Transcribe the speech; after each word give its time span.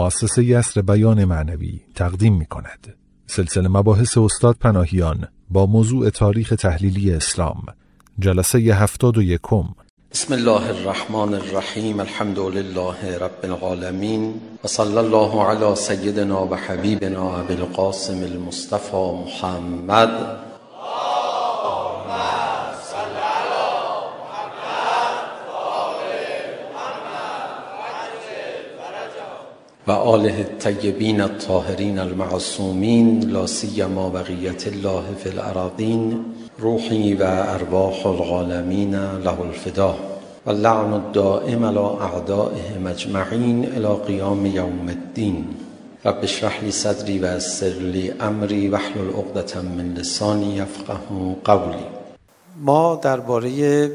مؤسسه 0.00 0.44
یسر 0.44 0.82
بیان 0.82 1.24
معنوی 1.24 1.80
تقدیم 1.94 2.34
می 2.34 2.46
کند. 2.46 2.94
سلسله 3.26 3.68
مباحث 3.68 4.18
استاد 4.18 4.56
پناهیان 4.60 5.28
با 5.50 5.66
موضوع 5.66 6.10
تاریخ 6.10 6.54
تحلیلی 6.58 7.12
اسلام 7.12 7.62
جلسه 8.18 8.58
هفتاد 8.58 9.18
و 9.18 9.22
یکم 9.22 9.64
بسم 10.12 10.34
الله 10.34 10.68
الرحمن 10.68 11.34
الرحیم 11.34 12.00
الحمد 12.00 12.38
لله 12.38 13.18
رب 13.20 13.44
العالمین 13.44 14.34
و 14.64 14.68
صلی 14.68 14.96
الله 14.96 15.44
علی 15.44 15.74
سیدنا 15.74 16.46
و 16.46 16.54
حبیبنا 16.54 17.36
ابو 17.36 17.52
القاسم 17.52 18.22
المصطفى 18.22 19.12
محمد 19.24 20.49
و 29.90 29.92
آله 29.92 30.34
الطیبین 30.38 31.20
الطاهرین 31.20 31.98
المعصومین 31.98 33.30
لا 33.30 33.46
سیما 33.46 34.10
بقیت 34.10 34.66
الله 34.66 35.14
فی 35.22 35.28
الارضین 35.28 36.24
روحی 36.58 37.14
و 37.14 37.22
ارواح 37.22 38.06
العالمین 38.06 38.94
له 38.94 39.40
الفدا. 39.40 39.94
و 40.46 40.50
لعن 40.50 40.92
الدائم 40.92 41.64
على 41.64 41.78
اعدائه 41.78 42.78
مجمعین 42.84 43.66
الى 43.76 43.96
قیام 44.06 44.46
یوم 44.46 44.88
الدین 44.88 45.44
رب 46.04 46.22
اشرح 46.22 46.62
لي 46.62 46.70
صدري 46.70 47.18
ويسر 47.18 47.82
لي 47.96 48.12
امري 48.20 48.68
واحلل 48.68 49.10
عقدة 49.10 49.62
من 49.62 49.94
لساني 49.94 50.56
يفقهوا 50.56 51.34
قولي. 51.44 51.84
ما 52.56 53.00
درباره 53.02 53.90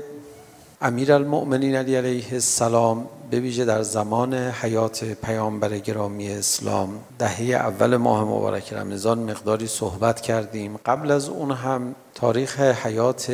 امیر 0.82 1.14
المؤمنین 1.14 1.76
علی 1.76 1.96
علیه 1.96 2.32
السلام 2.32 3.08
به 3.32 3.40
ویژه 3.40 3.66
در 3.66 3.82
زمان 3.82 4.34
حیات 4.34 5.04
پیامبر 5.04 5.78
گرامی 5.78 6.32
اسلام 6.32 6.90
دهه 7.20 7.42
اول 7.42 7.98
ماه 7.98 8.24
مبارک 8.24 8.74
رمضان 8.74 9.20
مقداری 9.20 9.68
صحبت 9.68 10.22
کردیم. 10.22 10.80
قبل 10.86 11.12
از 11.12 11.30
اون 11.30 11.52
هم 11.52 11.96
تاریخ 12.16 12.60
حیات 12.60 13.32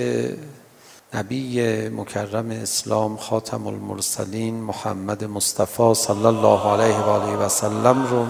نبی 1.13 1.61
مکرم 1.89 2.51
اسلام 2.51 3.17
خاتم 3.17 3.67
المرسلین 3.67 4.55
محمد 4.55 5.23
مصطفی 5.23 5.93
صلی 5.93 6.25
الله 6.25 6.67
علیه 6.73 6.97
و 6.97 7.09
آله 7.09 7.45
و 7.45 7.49
سلم 7.49 8.07
رو 8.07 8.25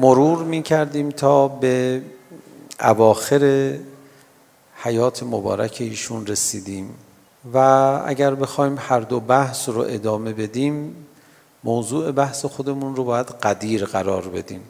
مرور 0.00 0.38
می 0.38 0.62
کردیم 0.62 1.10
تا 1.10 1.48
به 1.48 2.02
اواخر 2.80 3.72
حیات 4.82 5.22
مبارک 5.22 5.76
ایشون 5.80 6.26
رسیدیم 6.26 6.94
و 7.54 7.58
اگر 8.06 8.34
بخوایم 8.34 8.76
هر 8.78 9.00
دو 9.00 9.20
بحث 9.20 9.68
رو 9.68 9.80
ادامه 9.80 10.32
بدیم 10.32 10.96
موضوع 11.64 12.12
بحث 12.12 12.44
خودمون 12.44 12.96
رو 12.96 13.04
باید 13.04 13.26
قدیر 13.26 13.84
قرار 13.84 14.28
بدیم. 14.28 14.62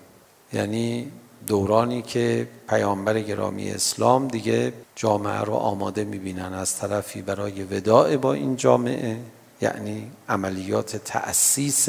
یعنی 0.52 1.10
دورانی 1.46 2.02
که 2.02 2.48
پیامبر 2.68 3.20
گرامی 3.20 3.70
اسلام 3.70 4.28
دیگه 4.28 4.72
جامعه 4.96 5.40
رو 5.40 5.52
آماده 5.52 6.04
میبینن 6.04 6.54
از 6.54 6.76
طرفی 6.76 7.22
برای 7.22 7.62
وداع 7.62 8.16
با 8.16 8.32
این 8.32 8.56
جامعه 8.56 9.18
یعنی 9.60 10.10
عملیات 10.28 10.96
تأسیس 10.96 11.88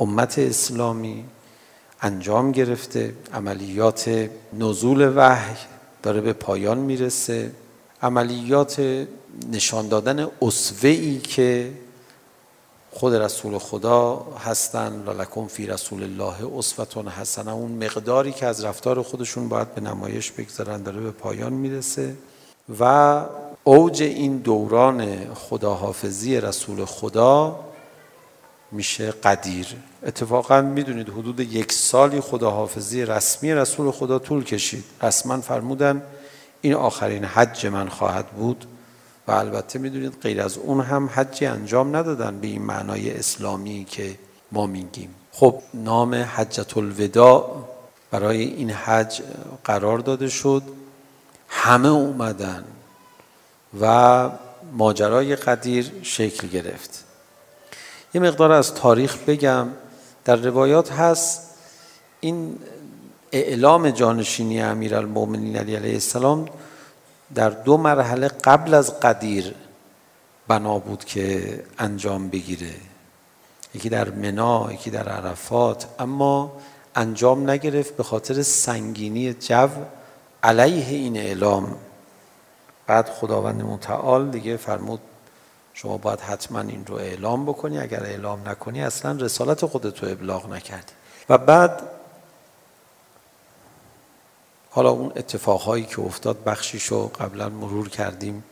امت 0.00 0.38
اسلامی 0.38 1.24
انجام 2.02 2.52
گرفته 2.52 3.14
عملیات 3.34 4.30
نزول 4.58 5.12
وحی 5.16 5.56
داره 6.08 6.20
به 6.20 6.32
پایان 6.32 6.78
میرسه. 6.78 7.50
عملیات 8.02 9.06
نشان 9.52 9.88
دادن 9.88 10.28
اسوه 10.42 10.90
ای 10.90 11.18
که 11.18 11.72
خود 12.90 13.14
رسول 13.14 13.58
خدا 13.58 14.26
هستن 14.44 15.04
لکن 15.20 15.46
فی 15.46 15.66
رسول 15.66 16.02
الله 16.02 16.58
اصوتون 16.58 17.08
حسنه. 17.08 17.52
اون 17.52 17.84
مقداری 17.84 18.32
که 18.32 18.46
از 18.46 18.64
رفتار 18.64 19.02
خودشون 19.02 19.48
باید 19.48 19.74
به 19.74 19.80
نمایش 19.80 20.30
بگذارن 20.30 20.82
داره 20.82 21.00
به 21.00 21.10
پایان 21.10 21.52
میرسه. 21.52 22.14
و 22.80 23.24
اوج 23.64 24.02
این 24.02 24.38
دوران 24.38 25.34
خداحافظی 25.34 26.40
رسول 26.40 26.84
خدا 26.84 27.60
میشه 28.72 29.10
قدیر. 29.10 29.66
اتفاقا 30.06 30.60
میدونید 30.60 31.08
حدود 31.08 31.40
یک 31.40 31.72
سالی 31.72 32.20
خداحافظی 32.20 33.04
رسمی 33.04 33.54
رسول 33.54 33.90
خدا 33.90 34.18
طول 34.18 34.44
کشید. 34.44 34.84
رسما 35.02 35.40
فرمودن 35.40 36.02
این 36.60 36.74
آخرین 36.74 37.24
حج 37.24 37.66
من 37.66 37.88
خواهد 37.88 38.26
بود 38.26 38.64
و 39.28 39.32
البته 39.32 39.78
میدونید 39.78 40.12
غیر 40.22 40.42
از 40.42 40.58
اون 40.58 40.80
هم 40.80 41.10
حجی 41.14 41.46
انجام 41.46 41.96
ندادن 41.96 42.40
به 42.40 42.46
این 42.46 42.62
معنای 42.62 43.18
اسلامی 43.18 43.84
که 43.84 44.18
ما 44.52 44.66
میگیم. 44.66 45.14
خب 45.32 45.62
نام 45.74 46.14
حجت 46.14 46.76
الوداع 46.76 47.68
برای 48.10 48.42
این 48.42 48.70
حج 48.70 49.22
قرار 49.64 49.98
داده 49.98 50.28
شد. 50.28 50.62
همه 51.48 51.88
اومدن 51.88 52.64
و 53.80 54.30
ماجرای 54.72 55.36
قدیر 55.36 55.92
شکل 56.02 56.48
گرفت. 56.48 57.04
یه 58.14 58.20
مقدار 58.20 58.52
از 58.52 58.74
تاریخ 58.74 59.16
بگم. 59.26 59.68
در 60.24 60.36
روایات 60.36 60.92
هست 60.92 61.54
این 62.20 62.58
اعلام 63.32 63.90
جانشینی 63.90 64.62
امیرالمومنین 64.62 65.56
علی 65.56 65.76
علیه 65.76 65.92
السلام 65.92 66.48
در 67.34 67.50
دو 67.50 67.76
مرحله 67.76 68.28
قبل 68.28 68.74
از 68.74 69.00
قدیر 69.00 69.54
بنا 70.48 70.78
بود 70.78 71.04
که 71.04 71.64
انجام 71.78 72.28
بگیره. 72.28 72.74
یکی 73.74 73.88
در 73.88 74.10
منا 74.10 74.72
یکی 74.72 74.90
در 74.90 75.08
عرفات 75.08 75.86
اما 75.98 76.52
انجام 76.94 77.50
نگرفت 77.50 77.96
به 77.96 78.02
خاطر 78.02 78.42
سنگینی 78.42 79.32
جو 79.32 79.68
علیه 80.42 80.88
این 80.88 81.16
اعلام. 81.16 81.76
بعد 82.86 83.08
خداوند 83.08 83.62
متعال 83.62 84.30
دیگه 84.30 84.56
فرمود 84.56 85.00
شما 85.82 85.96
باید 85.96 86.20
حتما 86.20 86.60
این 86.60 86.86
رو 86.86 86.94
اعلام 86.94 87.46
بکنی. 87.46 87.78
اگر 87.78 88.02
اعلام 88.02 88.48
نکنی 88.48 88.82
اصلا 88.82 89.12
رسالت 89.12 89.66
خودت 89.66 90.02
رو 90.02 90.08
ابلاغ 90.08 90.52
نکردی. 90.52 90.92
و 91.28 91.38
بعد 91.38 91.82
حالا 94.70 94.90
اون 94.90 95.12
اتفاقهایی 95.16 95.84
که 95.84 96.00
افتاد 96.00 96.44
بخشیشو 96.44 97.08
قبلا 97.08 97.48
مرور 97.48 97.88
کردیم. 97.88 98.44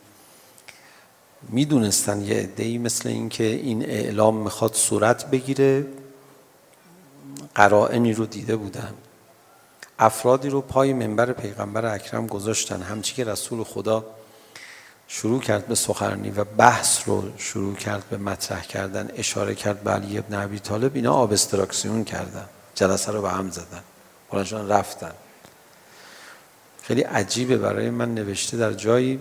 میدونستن 1.49 2.21
یه 2.21 2.35
عده‌ای 2.35 2.77
مثل 2.77 3.09
این 3.09 3.29
که 3.29 3.43
این 3.43 3.85
اعلام 3.85 4.37
میخواد 4.37 4.73
صورت 4.73 5.29
بگیره. 5.29 5.85
قرائنی 7.55 8.13
رو 8.13 8.25
دیده 8.25 8.55
بودن. 8.55 8.93
افرادی 9.99 10.49
رو 10.49 10.61
پای 10.61 10.93
منبر 10.93 11.31
پیغمبر 11.33 11.85
اکرم 11.85 12.27
گذاشتن. 12.27 12.81
همچی 12.81 13.15
که 13.15 13.23
رسول 13.23 13.63
خدا 13.63 14.05
شروع 15.07 15.41
کرد 15.41 15.67
به 15.67 15.75
سخرنی 15.75 16.29
و 16.29 16.43
بحث 16.43 16.99
رو 17.05 17.23
شروع 17.37 17.75
کرد 17.75 18.09
به 18.09 18.17
مطرح 18.17 18.61
کردن. 18.61 19.11
اشاره 19.15 19.55
کرد 19.55 19.83
به 19.83 19.91
علی 19.91 20.17
ابن 20.17 20.35
عبی 20.35 20.59
طالب. 20.59 20.95
اینا 20.95 21.13
آبستراکسیون 21.13 22.03
کردن. 22.03 22.45
جلسه 22.75 23.11
رو 23.11 23.21
به 23.21 23.29
هم 23.29 23.49
زدن. 23.49 23.83
بلنشان 24.31 24.69
رفتن. 24.69 25.11
خیلی 26.81 27.01
عجیبه 27.01 27.57
برای 27.57 27.89
من 27.89 28.13
نوشته 28.13 28.57
در 28.57 28.73
جایی 28.73 29.19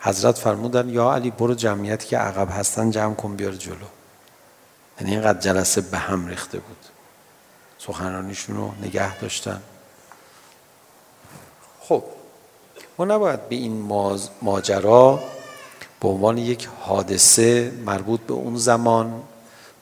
حضرت 0.00 0.38
فرمودن 0.38 0.88
یا 0.88 1.12
علی 1.12 1.30
برو 1.30 1.54
جمعیتی 1.54 2.08
که 2.08 2.18
عقب 2.18 2.48
هستن 2.50 2.90
جمع 2.90 3.14
کن 3.14 3.36
بیار 3.36 3.52
جلو. 3.52 3.86
یعنی 5.00 5.12
اینقدر 5.12 5.40
جلسه 5.40 5.80
به 5.80 5.98
هم 5.98 6.26
ریخته 6.26 6.58
بود. 6.58 6.76
سخنرانیشون 7.78 8.56
رو 8.56 8.74
نگه 8.82 9.18
داشتن. 9.18 9.62
خب 11.80 12.04
ما 12.98 13.04
نباید 13.04 13.48
به 13.48 13.56
این 13.56 13.90
ماجرا 14.42 15.20
به 16.00 16.08
عنوان 16.08 16.38
یک 16.38 16.68
حادثه 16.80 17.72
مربوط 17.86 18.20
به 18.20 18.34
اون 18.34 18.56
زمان 18.56 19.22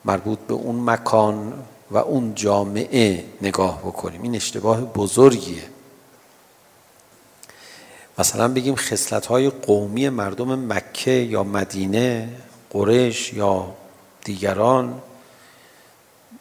مربوط 0.05 0.39
به 0.39 0.53
اون 0.53 0.89
مکان 0.89 1.53
و 1.91 1.97
اون 1.97 2.35
جامعه 2.35 3.25
نگاه 3.41 3.79
بکنیم 3.79 4.21
این 4.21 4.35
اشتباه 4.35 4.81
بزرگیه 4.81 5.63
مثلا 8.17 8.47
بگیم 8.47 8.75
خصلت‌های 8.75 9.49
قومی 9.49 10.09
مردم 10.09 10.73
مکه 10.73 11.11
یا 11.11 11.43
مدینه 11.43 12.29
قریش 12.69 13.33
یا 13.33 13.73
دیگران 14.25 15.01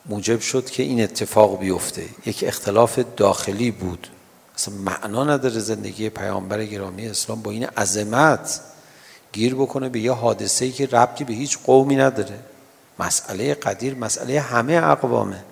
موجب 0.06 0.40
شد 0.40 0.70
که 0.70 0.82
این 0.82 1.02
اتفاق 1.02 1.58
بیفته 1.58 2.04
یک 2.26 2.44
اختلاف 2.46 2.98
داخلی 3.16 3.70
بود 3.70 4.08
اصلا 4.62 4.74
معنا 4.74 5.24
نداره 5.24 5.60
زندگی 5.60 6.08
پیامبر 6.08 6.64
گرامی 6.64 7.08
اسلام 7.08 7.42
با 7.42 7.50
این 7.50 7.64
عظمت 7.64 8.60
گیر 9.32 9.54
بکنه 9.54 9.88
به 9.88 10.00
یه 10.00 10.12
حادثه‌ای 10.12 10.72
که 10.72 10.86
ربطی 10.86 11.24
به 11.24 11.32
هیچ 11.32 11.58
قومی 11.64 11.96
نداره 11.96 12.38
مسئله 12.98 13.54
قدیر 13.54 13.94
مسئله 13.94 14.40
همه 14.40 14.72
اقوامه 14.72 15.44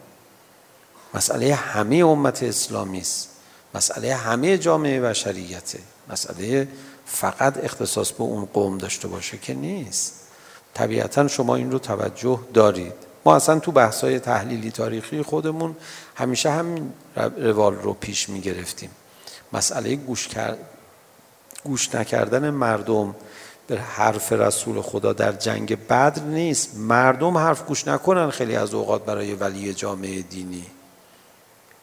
مسئله 1.14 1.54
همه 1.54 1.96
امت 1.96 2.42
اسلامی 2.42 2.98
است 2.98 3.28
مسئله 3.74 4.14
همه 4.14 4.58
جامعه 4.58 5.00
بشریته 5.00 5.78
مسئله 6.08 6.68
فقط 7.06 7.64
اختصاص 7.64 8.12
به 8.12 8.22
اون 8.22 8.44
قوم 8.44 8.78
داشته 8.78 9.08
باشه 9.08 9.38
که 9.38 9.54
نیست 9.54 10.14
طبیعتا 10.74 11.28
شما 11.28 11.56
این 11.56 11.70
رو 11.70 11.78
توجه 11.78 12.40
دارید 12.54 12.94
ما 13.24 13.36
اصلا 13.36 13.58
تو 13.58 13.72
بحث‌های 13.72 14.18
تحلیلی 14.18 14.70
تاریخی 14.70 15.22
خودمون 15.22 15.76
همیشه 16.14 16.50
همین 16.50 16.92
روال 17.36 17.74
رو 17.74 17.92
پیش 17.92 18.28
می‌گرفتیم 18.28 18.90
مسئله 19.52 19.96
گوش, 19.96 20.28
کرد، 20.28 20.58
گوش 21.64 21.94
نکردن 21.94 22.50
مردم 22.50 23.14
به 23.66 23.80
حرف 23.80 24.32
رسول 24.32 24.80
خدا 24.80 25.12
در 25.12 25.32
جنگ 25.32 25.86
بدر 25.86 26.22
نیست 26.22 26.76
مردم 26.76 27.38
حرف 27.38 27.64
گوش 27.66 27.88
نکنن 27.88 28.30
خیلی 28.30 28.56
از 28.56 28.74
اوقات 28.74 29.04
برای 29.04 29.34
ولی 29.34 29.74
جامعه 29.74 30.22
دینی 30.22 30.66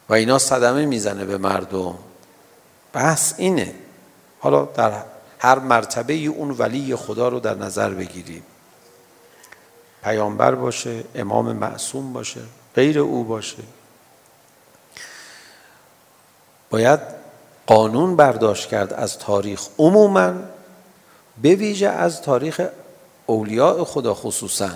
و 0.08 0.14
اینا 0.14 0.38
صدمه 0.38 0.86
میزنه 0.86 1.24
به 1.24 1.38
مردم 1.38 1.94
بحث 2.92 3.34
اینه 3.36 3.74
حالا 4.40 4.64
در 4.64 4.92
هر 5.38 5.58
مرتبه 5.58 6.14
اون 6.14 6.50
ولی 6.50 6.96
خدا 6.96 7.28
رو 7.28 7.40
در 7.40 7.54
نظر 7.54 7.90
بگیریم 7.90 8.42
پیامبر 10.02 10.54
باشه 10.54 11.04
امام 11.14 11.52
معصوم 11.52 12.12
باشه 12.12 12.40
غیر 12.74 12.98
او 12.98 13.24
باشه 13.24 13.62
باید 16.70 17.17
قانون 17.68 18.16
برداشت 18.16 18.68
کرد 18.68 18.92
از 18.92 19.18
تاریخ 19.18 19.62
عموما 19.78 20.32
به 21.42 21.54
ویژه 21.54 21.88
از 21.88 22.22
تاریخ 22.22 22.60
اولیاء 23.26 23.84
خدا 23.84 24.14
خصوصا. 24.14 24.70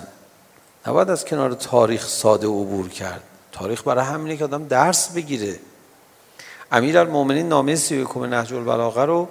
نباید 0.87 1.09
از 1.09 1.25
کنار 1.25 1.53
تاریخ 1.53 2.07
ساده 2.07 2.47
عبور 2.47 2.89
کرد. 2.89 3.23
تاریخ 3.51 3.87
برای 3.87 4.05
همینه 4.05 4.37
که 4.37 4.43
آدم 4.43 4.67
درس 4.67 5.09
بگیره. 5.09 5.59
امیرالمومنین 6.71 7.49
نامه 7.49 7.75
31 7.75 8.17
نهج 8.17 8.53
البلاغه 8.53 9.05
رو 9.05 9.27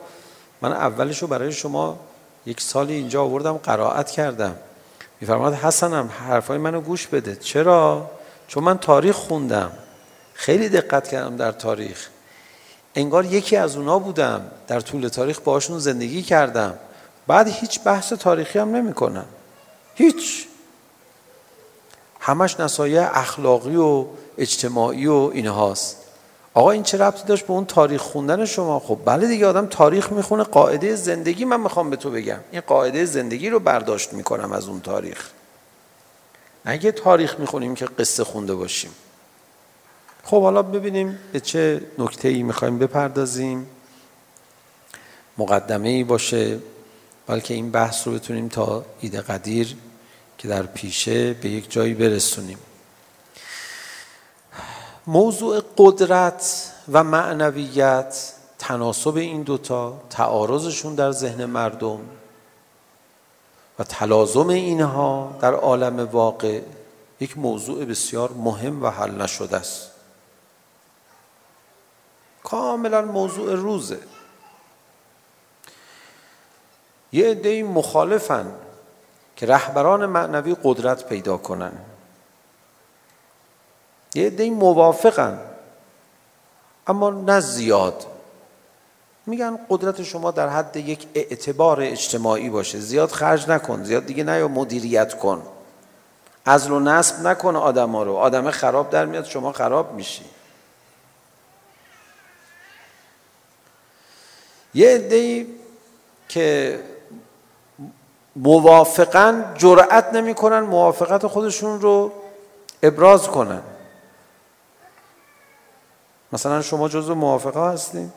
من 0.62 0.72
اولش 0.72 1.18
رو 1.18 1.28
برای 1.28 1.52
شما 1.52 1.98
یک 2.46 2.60
سالی 2.60 2.94
اینجا 2.94 3.22
آوردم 3.22 3.56
قرائت 3.56 4.10
کردم. 4.10 4.56
میفرماد 5.20 5.54
حسنم 5.54 6.10
حرفای 6.28 6.58
منو 6.58 6.80
گوش 6.80 7.06
بده. 7.06 7.36
چرا؟ 7.36 8.10
چون 8.48 8.64
من 8.64 8.78
تاریخ 8.78 9.16
خوندم. 9.16 9.72
خیلی 10.34 10.68
دقت 10.68 11.08
کردم 11.08 11.36
در 11.36 11.52
تاریخ. 11.52 12.08
انگار 12.94 13.24
یکی 13.24 13.56
از 13.56 13.76
اونا 13.76 13.98
بودم. 13.98 14.50
در 14.68 14.80
طول 14.80 15.08
تاریخ 15.08 15.40
باشون 15.40 15.78
زندگی 15.78 16.22
کردم. 16.22 16.78
بعد 17.26 17.48
هیچ 17.48 17.80
بحث 17.80 18.12
تاریخی 18.12 18.58
هم 18.58 18.76
نمی 18.76 18.92
کنن. 18.92 19.24
هیچ. 19.94 20.46
همش 22.20 22.60
نصایح 22.60 23.18
اخلاقی 23.18 23.76
و 23.76 24.04
اجتماعی 24.38 25.06
و 25.06 25.30
اینهاست 25.34 25.96
آقا 26.54 26.70
این 26.70 26.82
چه 26.82 26.98
ربطی 26.98 27.24
داشت 27.24 27.46
به 27.46 27.52
اون 27.52 27.64
تاریخ 27.64 28.00
خوندن 28.00 28.44
شما؟ 28.44 28.78
خب 28.78 28.98
بله 29.04 29.26
دیگه 29.26 29.46
آدم 29.46 29.66
تاریخ 29.66 30.12
میخونه. 30.12 30.42
قاعده 30.42 30.96
زندگی 30.96 31.44
من 31.44 31.60
میخوام 31.60 31.90
به 31.90 31.96
تو 31.96 32.10
بگم. 32.10 32.40
این 32.50 32.62
قاعده 32.66 33.04
زندگی 33.04 33.50
رو 33.50 33.60
برداشت 33.60 34.12
میکنم 34.12 34.52
از 34.52 34.68
اون 34.68 34.80
تاریخ. 34.80 35.30
اگه 36.64 36.92
تاریخ 36.92 37.40
میخونیم 37.40 37.74
که 37.74 37.84
قصه 37.84 38.24
خونده 38.24 38.54
باشیم. 38.54 38.90
خب 40.24 40.42
حالا 40.42 40.62
ببینیم 40.62 41.18
به 41.32 41.40
چه 41.40 41.80
نکته 41.98 42.28
ای 42.28 42.42
میخوایم 42.42 42.78
بپردازیم؟ 42.78 43.66
مقدمه 45.38 45.88
ای 45.88 46.04
باشه 46.04 46.58
بلکه 47.26 47.54
این 47.54 47.70
بحث 47.70 48.06
رو 48.06 48.14
بتونیم 48.14 48.48
تا 48.48 48.84
ایده 49.00 49.20
قدیر 49.20 49.76
که 50.38 50.48
در 50.48 50.62
پیشه 50.62 51.32
به 51.32 51.48
یک 51.48 51.70
جایی 51.70 51.94
برسونیم. 51.94 52.58
موضوع 55.06 55.62
قدرت 55.78 56.72
و 56.92 57.04
معنویت 57.04 58.32
تناسب 58.58 59.16
این 59.16 59.42
دوتا 59.42 60.00
تعارضشون 60.10 60.94
در 60.94 61.12
ذهن 61.12 61.44
مردم 61.44 62.00
و 63.78 63.84
تلازم 63.84 64.48
اینها 64.48 65.38
در 65.40 65.54
عالم 65.54 66.08
واقع 66.12 66.60
یک 67.20 67.38
موضوع 67.38 67.84
بسیار 67.84 68.32
مهم 68.32 68.82
و 68.82 68.86
حل 68.86 69.22
نشده 69.22 69.56
است. 69.56 69.91
کاملا 72.52 73.02
موضوع 73.02 73.54
روزه 73.54 73.98
یه 77.12 77.30
عده 77.30 77.62
مخالفن 77.62 78.52
که 79.36 79.46
رهبران 79.46 80.06
معنوی 80.06 80.56
قدرت 80.64 81.06
پیدا 81.06 81.36
کنن 81.36 81.72
یه 84.14 84.26
عده 84.26 84.50
موافقن 84.50 85.40
اما 86.86 87.10
نه 87.10 87.40
زیاد 87.40 88.06
میگن 89.26 89.58
قدرت 89.70 90.02
شما 90.02 90.30
در 90.30 90.48
حد 90.48 90.76
یک 90.76 91.06
اعتبار 91.14 91.80
اجتماعی 91.80 92.50
باشه 92.50 92.80
زیاد 92.80 93.10
خرج 93.10 93.50
نکن 93.50 93.84
زیاد 93.84 94.06
دیگه 94.06 94.24
نه 94.24 94.38
یا 94.38 94.48
مدیریت 94.48 95.18
کن 95.18 95.42
عزل 96.46 96.72
و 96.72 96.80
نصب 96.80 97.26
نکن 97.26 97.56
آدم 97.56 97.90
ها 97.90 98.02
رو 98.02 98.14
آدم 98.14 98.50
خراب 98.50 98.90
در 98.90 99.06
میاد 99.06 99.24
شما 99.24 99.52
خراب 99.52 99.92
میشی 99.92 100.24
یه 104.74 104.94
عده‌ای 104.94 105.46
که 106.28 106.80
موافقا 108.36 109.44
جرأت 109.58 110.14
نمیکنن 110.14 110.60
موافقت 110.60 111.26
خودشون 111.26 111.80
رو 111.80 112.12
ابراز 112.82 113.28
کنن 113.28 113.62
مثلا 116.32 116.62
شما 116.62 116.88
جزو 116.88 117.14
موافقا 117.14 117.70
هستین 117.70 118.12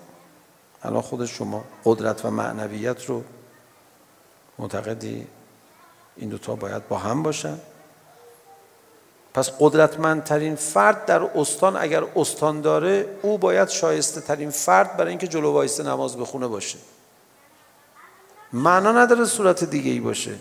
الان 0.83 1.01
خود 1.01 1.25
شما 1.25 1.63
قدرت 1.85 2.25
و 2.25 2.31
معنویت 2.31 3.05
رو 3.05 3.23
معتقدی 4.59 5.27
این 6.15 6.29
دو 6.29 6.37
تا 6.37 6.55
باید 6.55 6.87
با 6.87 6.97
هم 6.97 7.23
باشن 7.23 7.59
پس 9.35 9.49
قدرتمندترین 9.59 10.55
فرد 10.55 11.05
در 11.05 11.23
استان 11.23 11.77
اگر 11.77 12.03
استان 12.15 12.61
داره 12.61 13.17
او 13.21 13.37
باید 13.37 13.69
شایسته 13.69 14.21
ترین 14.21 14.49
فرد 14.49 14.97
برای 14.97 15.09
اینکه 15.09 15.27
جلو 15.27 15.51
وایسته 15.51 15.83
نماز 15.83 16.17
بخونه 16.17 16.47
باشه 16.47 16.77
معنا 18.53 18.91
نداره 18.91 19.25
صورت 19.25 19.63
دیگه 19.63 19.91
ای 19.91 19.99
باشه 19.99 20.35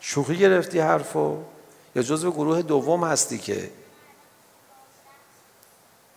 شوخی 0.00 0.38
گرفتی 0.38 0.78
حرفو 0.78 1.36
یا 1.96 2.02
جزو 2.02 2.30
گروه 2.30 2.62
دوم 2.62 3.04
هستی 3.04 3.38
که 3.38 3.70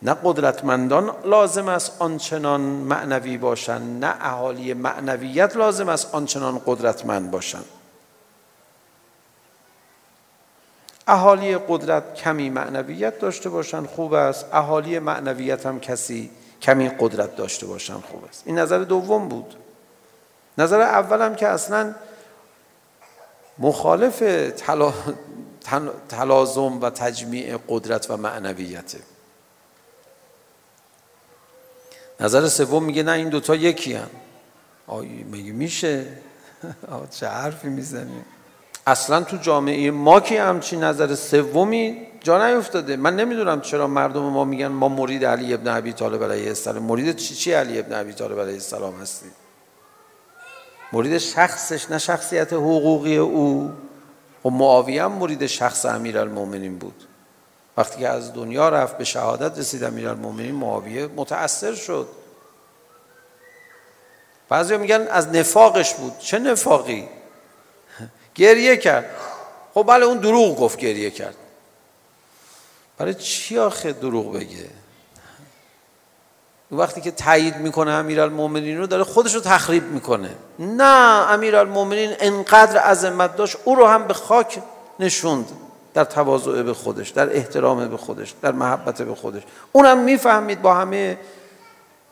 نه 0.02 0.16
قدرتمندان 0.24 1.14
لازم 1.24 1.68
است 1.68 1.92
آنچنان 1.98 2.60
معنوی 2.60 3.38
باشند 3.38 4.04
نه 4.04 4.16
اهالی 4.20 4.74
معنویت 4.74 5.56
لازم 5.56 5.88
است 5.88 6.14
آنچنان 6.14 6.62
قدرتمند 6.66 7.30
باشند 7.30 7.64
اهالی 11.06 11.58
قدرت 11.58 12.14
کمی 12.14 12.50
معنویت 12.50 13.18
داشته 13.18 13.48
باشن 13.48 13.86
خوب 13.86 14.12
است 14.12 14.46
اهالی 14.52 14.98
معنویت 14.98 15.66
هم 15.66 15.80
کسی 15.80 16.30
کمی 16.62 16.88
قدرت 16.88 17.36
داشته 17.36 17.66
باشن 17.66 18.00
خوب 18.00 18.24
است 18.24 18.42
این 18.46 18.58
نظر 18.58 18.78
دوم 18.78 19.28
بود 19.28 19.54
نظر 20.58 20.80
اول 20.80 21.22
هم 21.22 21.34
که 21.34 21.48
اصلا 21.48 21.94
مخالف 23.58 24.18
تلا... 24.56 24.92
تن... 25.60 25.90
تلازم 26.08 26.80
و 26.80 26.90
تجمیع 26.90 27.58
قدرت 27.68 28.10
و 28.10 28.16
معنویته 28.16 28.98
نظر 32.20 32.48
سوم 32.48 32.84
میگه 32.84 33.02
نه 33.02 33.12
این 33.12 33.28
دوتا 33.28 33.54
یکی 33.54 33.94
هم 33.94 34.10
آی 34.86 35.06
میگه 35.06 35.52
میشه 35.52 36.06
آه 36.90 37.10
چه 37.10 37.28
حرفی 37.28 37.68
میزنیم 37.68 38.24
اصلا 38.86 39.20
تو 39.20 39.36
جامعه 39.36 39.90
ما 39.90 40.20
که 40.20 40.42
همچین 40.42 40.84
نظر 40.84 41.14
سومی 41.14 42.06
جا 42.20 42.46
نیفتاده 42.46 42.96
من 42.96 43.16
نمیدونم 43.16 43.60
چرا 43.60 43.86
مردم 43.86 44.22
ما 44.22 44.44
میگن 44.44 44.66
ما 44.66 44.88
مرید 44.88 45.24
علی 45.24 45.54
ابن 45.54 45.68
ابی 45.68 45.92
طالب 45.92 46.24
علیه 46.24 46.48
السلام. 46.48 46.82
مرید 46.82 47.16
چی 47.16 47.34
چی 47.34 47.52
علی 47.52 47.78
ابن 47.78 47.92
ابی 48.00 48.12
طالب 48.12 48.40
علیه 48.40 48.54
السلام 48.54 49.00
هستی؟ 49.00 49.26
مرید 50.92 51.18
شخصش 51.18 51.90
نه 51.90 51.98
شخصیت 51.98 52.52
حقوقی 52.52 53.16
او. 53.16 53.72
و 54.44 54.48
معاویه 54.48 55.04
هم 55.04 55.12
مرید 55.12 55.46
شخص 55.46 55.86
امیر 55.86 56.18
المومنین 56.18 56.78
بود. 56.78 57.04
وقتی 57.76 57.98
که 58.00 58.08
از 58.08 58.34
دنیا 58.34 58.68
رفت 58.68 58.98
به 58.98 59.04
شهادت 59.04 59.58
رسید 59.58 59.84
امیر 59.84 60.08
المومنین 60.08 60.54
معاویه 60.54 61.06
متأثر 61.16 61.74
شد. 61.74 62.08
بعضی 64.48 64.76
میگن 64.76 65.06
از 65.10 65.28
نفاقش 65.28 65.94
بود. 65.94 66.18
چه 66.18 66.38
نفاقی؟ 66.38 67.08
گریه 68.34 68.76
کرد. 68.76 69.04
خب 69.74 69.84
بله 69.88 70.04
اون 70.04 70.18
دروغ 70.18 70.56
گفت 70.56 70.78
گریه 70.78 71.10
کرد. 71.10 71.36
برای 72.98 73.14
چی 73.14 73.58
آخه 73.58 73.92
دروغ 73.92 74.32
بگه؟ 74.32 74.68
وقتی 76.72 77.00
که 77.00 77.10
تایید 77.10 77.56
میکنه 77.56 77.92
امیرالمومنین 77.92 78.78
رو 78.78 78.86
داره 78.86 79.04
خودش 79.04 79.34
رو 79.34 79.40
تخریب 79.40 79.84
میکنه. 79.84 80.30
نه 80.58 81.32
امیرالمومنین 81.32 82.14
انقدر 82.20 82.78
عظمت 82.78 83.36
داشت 83.36 83.56
او 83.64 83.74
رو 83.74 83.86
هم 83.86 84.06
به 84.06 84.14
خاک 84.14 84.58
نشوند. 85.00 85.48
در 85.94 86.04
تواضع 86.04 86.62
به 86.62 86.74
خودش 86.74 87.08
در 87.08 87.36
احترام 87.36 87.88
به 87.88 87.96
خودش 87.96 88.34
در 88.42 88.52
محبت 88.52 89.02
به 89.02 89.14
خودش. 89.14 89.42
اونم 89.72 89.98
میفهمید 89.98 90.62
با 90.62 90.74
همه 90.74 91.18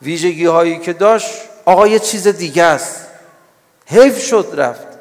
ویژگی 0.02 0.46
هایی 0.46 0.78
که 0.78 0.92
داشت 0.92 1.30
آقا 1.64 1.86
یه 1.86 1.98
چیز 1.98 2.28
دیگه 2.28 2.62
است. 2.62 3.06
حیف 3.86 4.26
شد 4.26 4.48
رفت. 4.56 4.91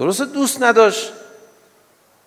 درسته 0.00 0.24
دوست 0.24 0.62
نداشت. 0.62 1.12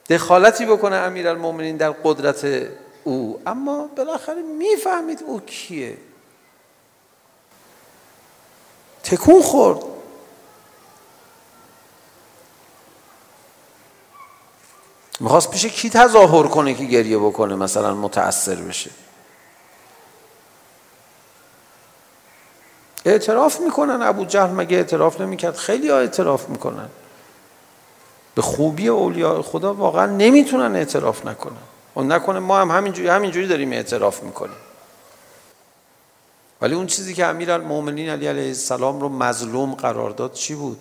دخالتی 0.09 0.65
بکنه 0.65 0.95
امیر 0.95 1.27
المومنین 1.27 1.77
در 1.77 1.91
قدرت 1.91 2.67
او. 3.03 3.41
اما 3.47 3.87
بالاخره 3.87 4.41
میفهمید 4.41 5.23
او 5.23 5.39
کیه. 5.39 5.97
تکون 9.03 9.41
خورد. 9.41 9.79
میخواست 15.19 15.51
پیش 15.51 15.65
کی 15.65 15.89
تظاهر 15.89 16.47
کنه 16.47 16.73
که 16.73 16.85
گریه 16.85 17.17
بکنه 17.17 17.55
مثلا 17.55 17.93
متاثر 17.95 18.55
بشه. 18.55 18.91
اعتراف 23.05 23.59
میکنن 23.59 24.01
ابو 24.01 24.25
جهل 24.25 24.49
مگه 24.49 24.77
اعتراف 24.77 25.21
نمیکرد؟ 25.21 25.55
خیلی 25.55 25.89
ها 25.89 25.97
اعتراف 25.97 26.49
میکنن. 26.49 26.89
به 28.35 28.41
خوبی 28.41 28.87
اولیاء 28.87 29.41
خدا 29.41 29.73
واقعا 29.73 30.05
نمیتونن 30.05 30.75
اعتراف 30.75 31.25
نکنن 31.25 31.57
و 31.95 32.01
نکنه 32.01 32.39
ما 32.39 32.57
هم 32.57 32.71
همینجوری 32.71 33.07
همینجوری 33.07 33.47
داریم 33.47 33.71
اعتراف 33.71 34.23
میکنیم. 34.23 34.55
ولی 36.61 36.75
اون 36.75 36.87
چیزی 36.87 37.13
که 37.13 37.25
امیرالمومنین 37.25 38.09
علی 38.09 38.27
علیه 38.27 38.47
السلام 38.47 39.01
رو 39.01 39.09
مظلوم 39.09 39.73
قرار 39.73 40.09
داد 40.09 40.33
چی 40.33 40.55
بود؟ 40.55 40.79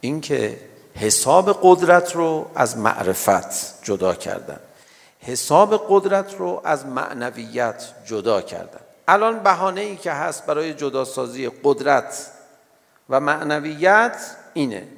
اینکه 0.00 0.60
حساب 0.94 1.58
قدرت 1.62 2.16
رو 2.16 2.50
از 2.54 2.78
معرفت 2.78 3.84
جدا 3.84 4.14
کردن. 4.14 4.60
حساب 5.20 5.86
قدرت 5.88 6.34
رو 6.38 6.60
از 6.64 6.86
معنویت 6.86 7.84
جدا 8.06 8.40
کردن. 8.40 8.80
الان 9.08 9.38
بهانه 9.38 9.80
ای 9.80 9.96
که 9.96 10.12
هست 10.12 10.46
برای 10.46 10.74
جدا 10.74 11.04
سازی 11.04 11.50
قدرت 11.64 12.26
و 13.10 13.20
معنویت 13.20 14.16
اینه. 14.54 14.88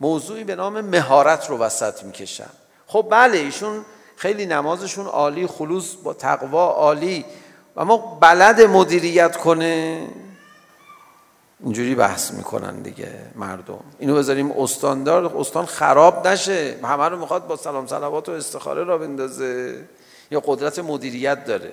موضوعی 0.00 0.44
به 0.44 0.54
نام 0.54 0.80
مهارت 0.80 1.50
رو 1.50 1.58
وسط 1.58 2.02
میکشن. 2.02 2.50
خب 2.86 3.06
بله 3.10 3.38
ایشون 3.38 3.84
خیلی 4.16 4.46
نمازشون 4.46 5.06
عالی 5.06 5.46
خلوص 5.46 5.94
با 6.02 6.14
تقوا 6.14 6.66
عالی. 6.66 7.24
اما 7.76 7.96
بلد 7.96 8.60
مدیریت 8.60 9.36
کنه 9.36 10.06
اینجوری 11.60 11.94
بحث 11.94 12.30
میکنن 12.30 12.82
دیگه 12.82 13.12
مردم. 13.34 13.80
اینو 13.98 14.14
بذاریم 14.14 14.52
استاندارد 14.52 15.36
استان 15.36 15.66
خراب 15.66 16.28
نشه. 16.28 16.78
همه 16.82 17.04
رو 17.04 17.18
میخواد 17.18 17.46
با 17.46 17.56
سلام 17.56 17.86
صلوات 17.86 18.28
و 18.28 18.32
استخاره 18.32 18.84
را 18.84 18.98
بندازه. 18.98 19.84
یا 20.30 20.42
قدرت 20.46 20.78
مدیریت 20.78 21.44
داره. 21.44 21.72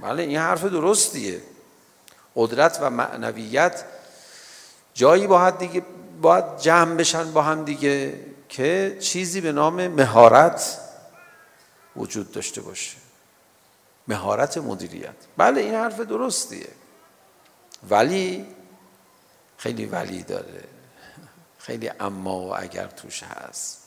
بله 0.00 0.22
این 0.22 0.38
حرف 0.38 0.64
درستیه. 0.64 1.40
قدرت 2.36 2.78
و 2.82 2.90
معنویت 2.90 3.84
جایی 4.94 5.26
باید 5.26 5.58
دیگه 5.58 5.82
باید 6.20 6.58
جمع 6.58 6.94
بشن 6.94 7.32
با 7.32 7.42
هم 7.42 7.64
دیگه 7.64 8.20
که 8.48 8.96
چیزی 9.00 9.40
به 9.40 9.52
نام 9.52 9.88
مهارت 9.88 10.78
وجود 11.96 12.32
داشته 12.32 12.60
باشه. 12.60 12.96
مهارت 14.08 14.58
مدیریت. 14.58 15.14
بله 15.36 15.60
این 15.60 15.74
حرف 15.74 16.00
درستیه. 16.00 16.68
ولی 17.90 18.46
خیلی 19.56 19.86
ولی 19.86 20.22
داره. 20.22 20.64
خیلی 21.58 21.90
اما 22.00 22.40
و 22.40 22.60
اگر 22.60 22.86
توش 22.86 23.22
هست. 23.22 23.82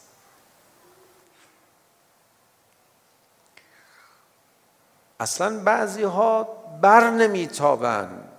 اصلا 5.19 5.59
بعضی 5.59 6.03
ها 6.03 6.43
بر 6.81 7.09
نمیتابن 7.09 8.30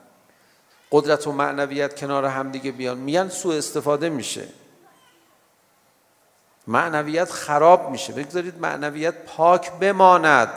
قدرت 0.93 1.27
و 1.27 1.33
معنویت 1.33 2.01
کنار 2.01 2.25
هم 2.25 2.51
دیگه 2.51 2.73
بیان. 2.73 2.99
میان 2.99 3.29
سوء 3.29 3.57
استفاده 3.57 4.09
میشه. 4.09 4.45
معنویت 6.67 7.31
خراب 7.31 7.91
میشه. 7.91 8.13
بگذارید 8.13 8.61
معنویت 8.61 9.15
پاک 9.25 9.73
بماند. 9.73 10.49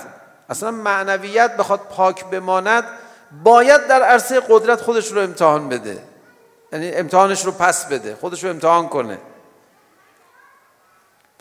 اصلا 0.50 0.72
معنویت 0.72 1.58
بخواد 1.58 1.80
پاک 1.80 2.26
بماند 2.26 2.84
باید 3.44 3.88
در 3.88 4.02
عرصه 4.02 4.42
قدرت 4.50 4.82
خودش 4.82 5.12
رو 5.12 5.22
امتحان 5.22 5.70
بده. 5.70 6.04
یعنی 6.74 6.92
امتحانش 6.92 7.46
رو 7.46 7.52
پس 7.52 7.86
بده 7.86 8.16
خودش 8.16 8.44
رو 8.44 8.50
امتحان 8.50 8.90
کنه. 8.90 9.18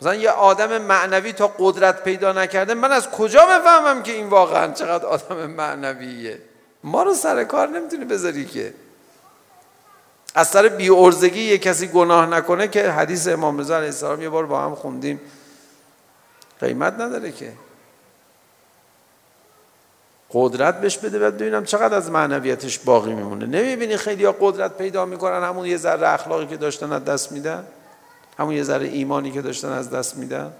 مثلا 0.01 0.15
یه 0.15 0.29
آدم 0.29 0.77
معنوی 0.77 1.33
تا 1.33 1.47
قدرت 1.59 2.03
پیدا 2.03 2.31
نکرده 2.31 2.73
من 2.73 2.91
از 2.91 3.09
کجا 3.09 3.45
بفهمم 3.45 4.03
که 4.03 4.11
این 4.11 4.29
واقعا 4.29 4.73
چقدر 4.73 5.05
آدم 5.05 5.45
معنویه؟ 5.45 6.41
ما 6.83 7.03
رو 7.03 7.13
سر 7.13 7.43
کار 7.43 7.67
نمیتونی 7.67 8.05
بذاری 8.05 8.45
که. 8.45 8.73
از 10.35 10.47
سر 10.47 10.67
بیارزگی 10.67 11.41
یه 11.41 11.57
کسی 11.57 11.87
گناه 11.87 12.25
نکنه 12.25 12.67
که 12.67 12.91
حدیث 12.91 13.27
امام 13.27 13.57
رضا 13.57 13.75
علیه 13.75 13.87
السلام 13.87 14.21
یه 14.21 14.29
بار 14.29 14.45
با 14.45 14.61
هم 14.61 14.75
خوندیم. 14.75 15.21
قیمت 16.59 16.93
نداره 16.93 17.31
که. 17.31 17.53
قدرت 20.31 20.81
بهش 20.81 20.97
بده 20.97 21.19
بعد 21.19 21.37
ببینم 21.37 21.65
چقدر 21.65 21.97
از 21.97 22.11
معنویتش 22.11 22.79
باقی 22.79 23.13
میمونه. 23.13 23.45
نمیبینی 23.45 23.97
خیلی 23.97 24.25
ها 24.25 24.35
قدرت 24.39 24.77
پیدا 24.77 25.05
میکنن 25.05 25.43
همون 25.43 25.65
یه 25.65 25.77
ذره 25.77 26.09
اخلاقی 26.09 26.45
که 26.45 26.57
داشتن 26.57 26.91
از 26.91 27.05
دست 27.05 27.31
میدن. 27.31 27.67
همون 28.39 28.53
یه 28.53 28.63
ذره 28.63 28.87
ایمانی 28.87 29.31
که 29.31 29.41
داشتن 29.41 29.71
از 29.71 29.89
دست 29.89 30.17
میدن. 30.17 30.53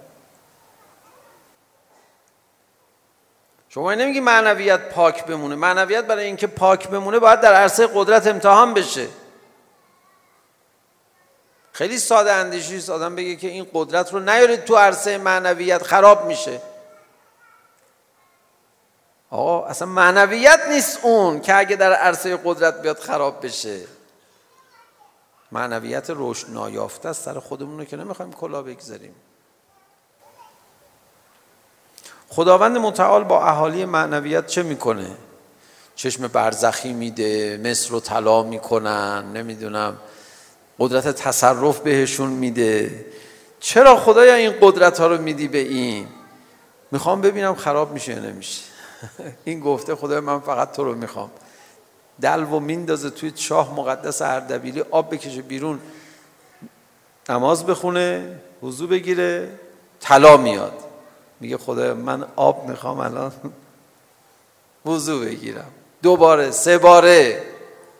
شما 3.68 3.94
نمیگی 3.94 4.20
معنویت 4.20 4.88
پاک 4.88 5.24
بمونه. 5.24 5.54
معنویت 5.54 6.04
برای 6.04 6.24
اینکه 6.24 6.46
پاک 6.46 6.88
بمونه 6.88 7.18
باید 7.18 7.40
در 7.40 7.54
عرصه 7.54 7.88
قدرت 7.94 8.26
امتحان 8.26 8.74
بشه. 8.74 9.08
خیلی 11.76 11.98
ساده 11.98 12.32
اندیشی 12.32 12.76
است. 12.76 12.90
آدم 12.90 13.16
بگه 13.16 13.36
که 13.36 13.48
این 13.48 13.66
قدرت 13.74 14.12
رو 14.12 14.20
نیارید 14.20 14.64
تو 14.64 14.76
عرصه 14.76 15.18
معنویت 15.18 15.82
خراب 15.82 16.26
میشه. 16.26 16.60
آقا 19.30 19.66
اصلا 19.66 19.88
معنویت 19.88 20.60
نیست 20.70 20.98
اون 21.02 21.40
که 21.40 21.56
اگه 21.56 21.76
در 21.76 21.92
عرصه 21.92 22.38
قدرت 22.44 22.82
بیاد 22.82 22.98
خراب 22.98 23.44
بشه. 23.44 23.80
معنویت 25.52 26.06
رشد 26.08 26.50
نایافته 26.50 27.08
است. 27.08 27.24
سر 27.24 27.40
خودمون 27.40 27.78
رو 27.78 27.84
که 27.84 27.96
نمیخوایم 27.96 28.32
کلا 28.32 28.62
بگذاریم. 28.62 29.14
خداوند 32.28 32.78
متعال 32.78 33.24
با 33.24 33.44
اهالی 33.44 33.84
معنویت 33.84 34.46
چه 34.46 34.62
میکنه؟ 34.62 35.16
چشم 35.94 36.28
برزخی 36.28 36.92
میده 36.92 37.60
مصر 37.64 37.90
رو 37.90 38.00
طلا 38.00 38.42
میکنن 38.42 39.32
نمیدونم. 39.32 39.96
قدرت 40.78 41.08
تصرف 41.08 41.80
بهشون 41.80 42.28
میده. 42.28 43.04
چرا 43.60 43.96
خدایا 43.96 44.34
این 44.34 44.54
قدرت 44.60 45.00
ها 45.00 45.06
رو 45.06 45.22
میدی 45.22 45.48
به 45.48 45.58
این؟ 45.58 46.06
میخوام 46.92 47.20
ببینم 47.20 47.54
خراب 47.54 47.92
میشه 47.92 48.12
یا 48.12 48.18
نمیشه. 48.18 48.62
این 49.44 49.60
گفته 49.60 49.94
خدایا 49.94 50.20
من 50.20 50.40
فقط 50.40 50.72
تو 50.72 50.84
رو 50.84 50.94
میخوام. 50.94 51.30
دلو 52.20 52.60
میندازه 52.60 53.10
توی 53.10 53.30
چاه 53.30 53.74
مقدس 53.74 54.22
اردبیلی 54.22 54.80
آب 54.90 55.14
بکشه 55.14 55.42
بیرون. 55.42 55.80
نماز 57.28 57.66
بخونه 57.66 58.40
وضو 58.62 58.86
بگیره 58.86 59.48
طلا 60.00 60.36
میاد. 60.36 60.72
میگه 61.40 61.58
خدایا 61.58 61.94
من 61.94 62.24
آب 62.36 62.68
میخوام 62.68 63.00
الان 63.00 63.32
وضو 64.86 65.20
بگیرم. 65.20 65.70
دو 66.02 66.16
باره 66.16 66.50
سه 66.50 66.78
باره. 66.78 67.42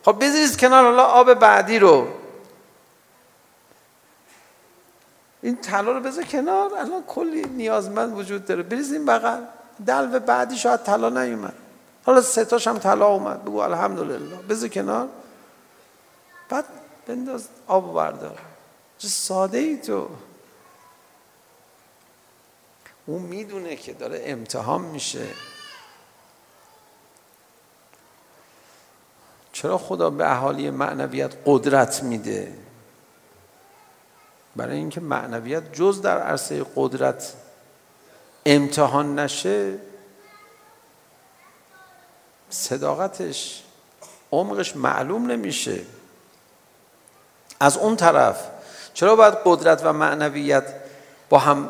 خب 0.04 0.16
بذارید 0.24 0.56
کنار 0.56 0.84
حالا 0.84 1.02
آب 1.04 1.34
بعدی 1.34 1.78
رو. 1.78 2.06
این 5.46 5.56
طلا 5.56 5.92
رو 5.92 6.00
بذار 6.00 6.24
کنار 6.24 6.74
الان 6.74 7.02
کلی 7.02 7.42
نیازمند 7.42 8.18
وجود 8.18 8.44
داره. 8.44 8.62
بریزیم 8.62 9.06
بغل. 9.06 9.42
دلو 9.86 10.20
بعدی 10.20 10.56
شاید 10.56 10.82
طلا 10.82 11.08
نیومد. 11.08 11.54
حالا 12.04 12.20
سه 12.20 12.44
تاش 12.44 12.66
هم 12.66 12.78
طلا 12.78 13.06
اومد. 13.06 13.44
بگو 13.44 13.58
الحمدلله. 13.58 14.36
بذار 14.36 14.68
کنار. 14.68 15.08
بعد 16.48 16.64
بنداز 17.06 17.48
آب 17.66 17.94
بردار 17.94 18.38
چه 18.98 19.08
ساده 19.08 19.58
ای 19.58 19.76
تو. 19.76 20.08
اون 23.06 23.22
میدونه 23.22 23.76
که 23.76 23.92
داره 23.92 24.22
امتحان 24.24 24.80
میشه. 24.80 25.26
چرا 29.52 29.78
خدا 29.78 30.10
به 30.10 30.30
اهالی 30.32 30.70
معنویت 30.70 31.34
قدرت 31.44 32.02
میده؟ 32.02 32.65
برای 34.56 34.76
اینکه 34.76 35.00
معنویت 35.00 35.72
جز 35.72 36.02
در 36.02 36.18
عرصه 36.18 36.66
قدرت 36.76 37.32
امتحان 38.46 39.18
نشه 39.18 39.74
صداقتش 42.50 43.62
عمقش 44.32 44.76
معلوم 44.76 45.30
نمیشه. 45.30 45.80
از 47.60 47.76
اون 47.76 47.96
طرف 47.96 48.48
چرا 48.94 49.16
باید 49.16 49.34
قدرت 49.44 49.84
و 49.84 49.92
معنویت 49.92 50.74
با 51.28 51.38
هم 51.38 51.68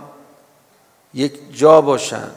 یک 1.14 1.56
جا 1.56 1.80
باشن؟ 1.80 2.30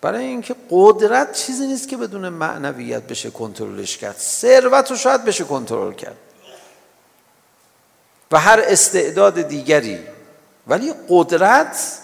برای 0.00 0.24
اینکه 0.24 0.54
قدرت 0.70 1.32
چیزی 1.32 1.66
نیست 1.66 1.88
که 1.88 1.96
بدون 1.96 2.28
معنویت 2.28 3.02
بشه 3.02 3.30
کنترلش 3.30 3.98
کرد. 3.98 4.16
ثروت 4.16 4.90
رو 4.90 4.96
شاید 4.96 5.24
بشه 5.24 5.44
کنترل 5.44 5.92
کرد. 5.92 6.16
و 8.30 8.38
هر 8.38 8.60
استعداد 8.66 9.42
دیگری 9.42 9.98
ولی 10.66 10.94
قدرت 11.08 11.98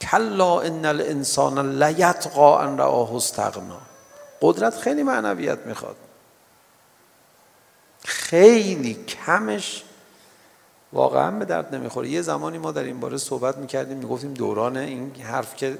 کلا 0.00 0.60
ان 0.60 0.84
الانسان 0.84 1.82
لیطغى 1.82 2.40
ان 2.40 2.78
رآه 2.78 3.16
استغنا 3.16 3.80
قدرت 4.42 4.78
خیلی 4.78 5.02
معنویت 5.02 5.58
میخواد 5.58 5.96
خیلی 8.04 8.94
کمش 8.94 9.84
واقعا 10.92 11.30
به 11.30 11.44
درد 11.44 11.74
نمیخوره 11.74 12.08
یه 12.08 12.22
زمانی 12.22 12.58
ما 12.58 12.72
در 12.72 12.82
این 12.82 13.00
باره 13.00 13.16
صحبت 13.16 13.56
میکردیم 13.56 13.96
میگفتیم 13.96 14.34
دوران 14.34 14.76
این 14.76 15.14
حرف 15.14 15.56
که 15.56 15.78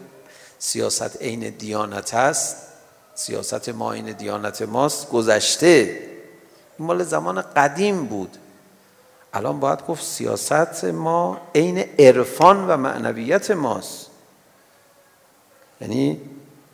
سیاست 0.58 1.22
عین 1.22 1.50
دیانت 1.50 2.14
است 2.14 2.56
سیاست 3.14 3.68
ما 3.68 3.92
عین 3.92 4.12
دیانت 4.12 4.62
ماست 4.62 5.08
گذشته 5.10 6.00
مال 6.78 7.04
زمان 7.04 7.40
قدیم 7.40 8.06
بود. 8.06 8.36
الان 9.32 9.60
باید 9.60 9.86
گفت 9.86 10.04
سیاست 10.04 10.84
ما 10.84 11.40
عین 11.54 11.78
عرفان 11.98 12.68
و 12.68 12.76
معنویت 12.76 13.50
ماست. 13.50 14.10
یعنی 15.80 16.20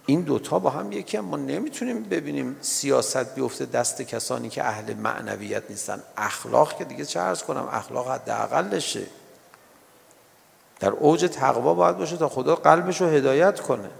این 0.07 0.21
دوتا 0.21 0.59
با 0.59 0.71
هم 0.71 0.93
یکی 0.93 1.17
هم. 1.17 1.25
ما 1.25 1.37
نمیتونیم 1.37 2.03
ببینیم 2.03 2.57
سیاست 2.61 3.35
بیفته 3.35 3.67
دست 3.67 4.03
کسانی 4.03 4.49
که 4.49 4.65
اهل 4.65 4.95
معنویت 4.95 5.63
نیستن. 5.71 6.03
اخلاق 6.17 6.77
که 6.79 6.85
دیگه 6.85 7.05
چه 7.05 7.21
عرض 7.21 7.43
کنم؟ 7.43 7.69
اخلاق 7.73 8.11
حد 8.11 8.31
اقلشه 8.31 9.07
در 10.81 10.91
اوج 10.91 11.25
تقوا 11.33 11.75
باید 11.75 11.99
باشه 11.99 12.17
تا 12.17 12.29
خدا 12.29 12.55
قلبش 12.55 13.01
رو 13.01 13.07
هدایت 13.07 13.61
کنه. 13.61 13.91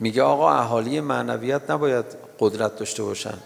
میگه 0.00 0.22
آقا 0.22 0.52
اهالی 0.52 1.00
معنویت 1.00 1.70
نباید 1.70 2.04
قدرت 2.38 2.76
داشته 2.76 3.02
باشن. 3.02 3.38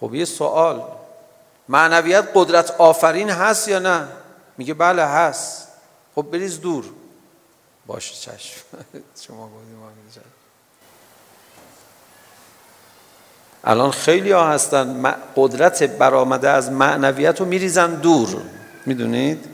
خب 0.00 0.14
یه 0.14 0.24
سوال. 0.24 0.82
معنویت 1.68 2.24
قدرت 2.34 2.70
آفرین 2.70 3.30
هست 3.30 3.68
یا 3.68 3.78
نه؟ 3.78 4.08
میگه 4.58 4.74
بله 4.74 5.02
هست. 5.02 5.68
خب 6.14 6.22
بریز 6.22 6.60
دور. 6.60 6.84
باشه 7.86 8.14
چشم. 8.14 8.60
شما 9.26 9.46
گفتیم 9.46 9.74
الان 13.64 13.90
خیلی 13.90 14.32
ها 14.32 14.48
هستن. 14.48 15.14
قدرت 15.36 15.82
برآمده 15.82 16.50
از 16.50 16.72
معنویت 16.72 17.40
رو 17.40 17.46
میریزن 17.46 17.94
دور. 17.94 18.36
میدونید؟ 18.86 19.48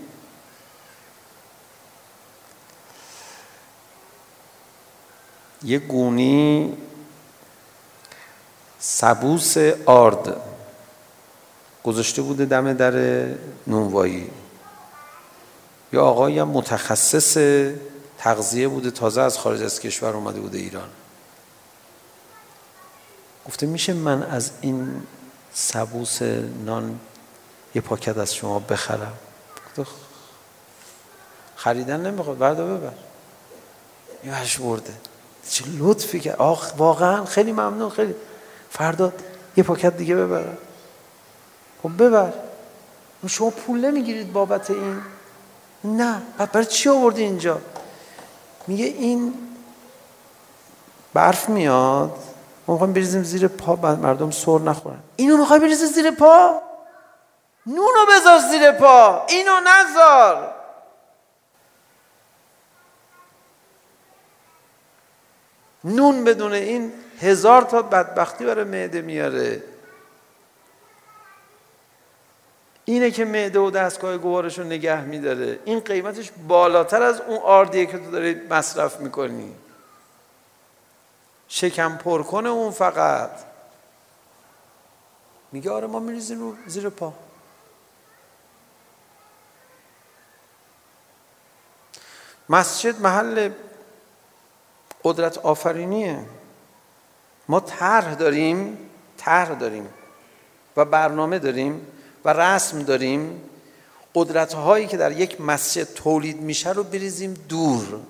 یه 5.62 5.78
گونی 5.78 6.76
سبوس 8.80 9.56
آرد 9.86 10.36
گذاشته 11.84 12.22
بوده 12.22 12.44
دم 12.44 12.72
در 12.72 13.26
نونوایی 13.66 14.30
یا 15.92 16.04
آقایی 16.04 16.38
هم 16.38 16.48
متخصص 16.48 17.36
تغذیه 18.18 18.68
بوده 18.68 18.90
تازه 18.90 19.20
از 19.20 19.38
خارج 19.38 19.62
از 19.62 19.80
کشور 19.80 20.16
اومده 20.16 20.40
بوده 20.40 20.58
ایران 20.58 20.88
گفته 23.48 23.66
میشه 23.66 23.92
من 23.92 24.22
از 24.22 24.50
این 24.60 25.02
سبوس 25.52 26.22
نان 26.64 27.00
یه 27.74 27.82
پاکت 27.82 28.18
از 28.18 28.34
شما 28.34 28.58
بخرم 28.58 29.12
گفته 29.68 29.90
خریدن 31.56 32.06
نمیخواد 32.06 32.38
بردا 32.38 32.66
ببر 32.66 32.92
یهش 34.24 34.58
برده 34.58 34.92
چه 35.50 35.64
لطفی 35.78 36.20
که 36.20 36.34
آخ 36.34 36.72
واقعا 36.76 37.24
خیلی 37.24 37.52
ممنون 37.52 37.90
خیلی 37.90 38.14
فرداد 38.70 39.24
یه 39.56 39.64
پاکت 39.64 39.96
دیگه 39.96 40.14
ببرم 40.14 40.58
خب 41.82 42.02
ببر 42.04 42.32
شما 43.26 43.50
پول 43.50 43.84
نمیگیرید 43.84 44.32
بابت 44.32 44.70
این 44.70 45.02
نه 45.84 46.22
برای 46.52 46.66
چی 46.66 46.88
آوردی 46.88 47.22
اینجا 47.22 47.60
میگه 48.66 48.84
این 48.84 49.34
برف 51.14 51.48
میاد 51.48 52.18
ما 52.66 52.74
میخوایم 52.74 52.92
بریزیم 52.92 53.22
زیر 53.22 53.48
پا 53.48 53.76
مردم 53.76 54.30
سر 54.30 54.58
نخورن 54.58 54.98
اینو 55.16 55.36
میخوای 55.36 55.60
بریزی 55.60 55.86
زیر 55.86 56.10
پا 56.10 56.62
نونو 57.66 58.06
بذار 58.10 58.38
زیر 58.38 58.72
پا 58.72 59.26
اینو 59.28 59.52
نذار 59.60 60.54
نون 65.84 66.24
بدون 66.24 66.52
این 66.52 66.92
هزار 67.20 67.62
تا 67.62 67.82
بدبختی 67.82 68.44
برای 68.44 68.64
معده 68.64 69.00
میاره. 69.00 69.62
اینه 72.84 73.10
که 73.10 73.24
معده 73.24 73.58
و 73.58 73.70
دستگاه 73.70 74.18
گوارش 74.18 74.58
رو 74.58 74.64
نگه 74.64 75.00
میداره. 75.00 75.58
این 75.64 75.80
قیمتش 75.80 76.30
بالاتر 76.48 77.02
از 77.02 77.20
اون 77.20 77.38
آردیه 77.38 77.86
که 77.86 77.98
تو 77.98 78.10
داری 78.10 78.34
مصرف 78.34 79.00
میکنی. 79.00 79.54
شکم 81.48 81.96
پر 81.96 82.22
کنه 82.22 82.48
اون 82.48 82.70
فقط. 82.70 83.30
میگه 85.52 85.70
آره 85.70 85.86
ما 85.86 85.98
میریزیم 85.98 86.40
رو 86.40 86.56
زیر 86.66 86.88
پا. 86.88 87.12
مسجد 92.48 93.00
محل 93.00 93.50
قدرت 95.04 95.38
آفرینیه. 95.38 96.24
ما 97.50 97.60
طرح 97.60 98.14
داریم 98.14 98.78
طرح 99.16 99.54
داریم 99.54 99.88
و 100.76 100.84
برنامه 100.84 101.38
داریم 101.38 101.86
و 102.24 102.32
رسم 102.32 102.82
داریم 102.82 103.40
قدرت 104.14 104.52
هایی 104.52 104.86
که 104.86 104.96
در 104.96 105.12
یک 105.12 105.40
مسجد 105.40 105.94
تولید 105.94 106.40
میشه 106.40 106.72
رو 106.72 106.84
بریزیم 106.84 107.34
دور 107.48 108.00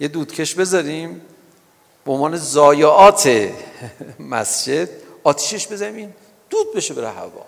یه 0.00 0.08
دودکش 0.08 0.54
بذاریم 0.54 1.22
به 2.04 2.12
عنوان 2.12 2.36
زایعات 2.36 3.52
مسجد 4.18 4.88
آتیشش 5.24 5.72
بزنیم 5.72 6.14
دود 6.50 6.74
بشه 6.74 6.94
بره 6.94 7.10
هوا 7.10 7.46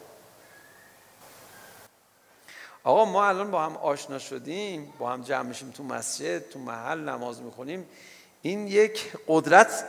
آقا 2.84 3.04
ما 3.04 3.26
الان 3.26 3.50
با 3.50 3.64
هم 3.64 3.76
آشنا 3.76 4.18
شدیم 4.18 4.92
با 4.98 5.10
هم 5.10 5.22
جمع 5.22 5.48
میشیم 5.48 5.70
تو 5.70 5.82
مسجد 5.82 6.48
تو 6.48 6.58
محل 6.58 6.98
نماز 7.08 7.42
میخونیم 7.42 7.86
این 8.42 8.66
یک 8.66 9.12
قدرت 9.28 9.84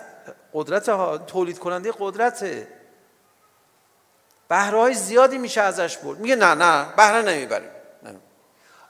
قدرت 0.53 0.85
تولید 1.25 1.59
کننده 1.59 1.93
قدرته. 1.99 2.67
بهره 4.47 4.77
های 4.77 4.93
زیادی 4.93 5.37
میشه 5.37 5.61
ازش 5.61 5.97
برد. 5.97 6.19
میگه 6.19 6.35
نه 6.35 6.53
نه 6.53 6.85
بهره 6.97 7.21
نمیبریم. 7.21 7.69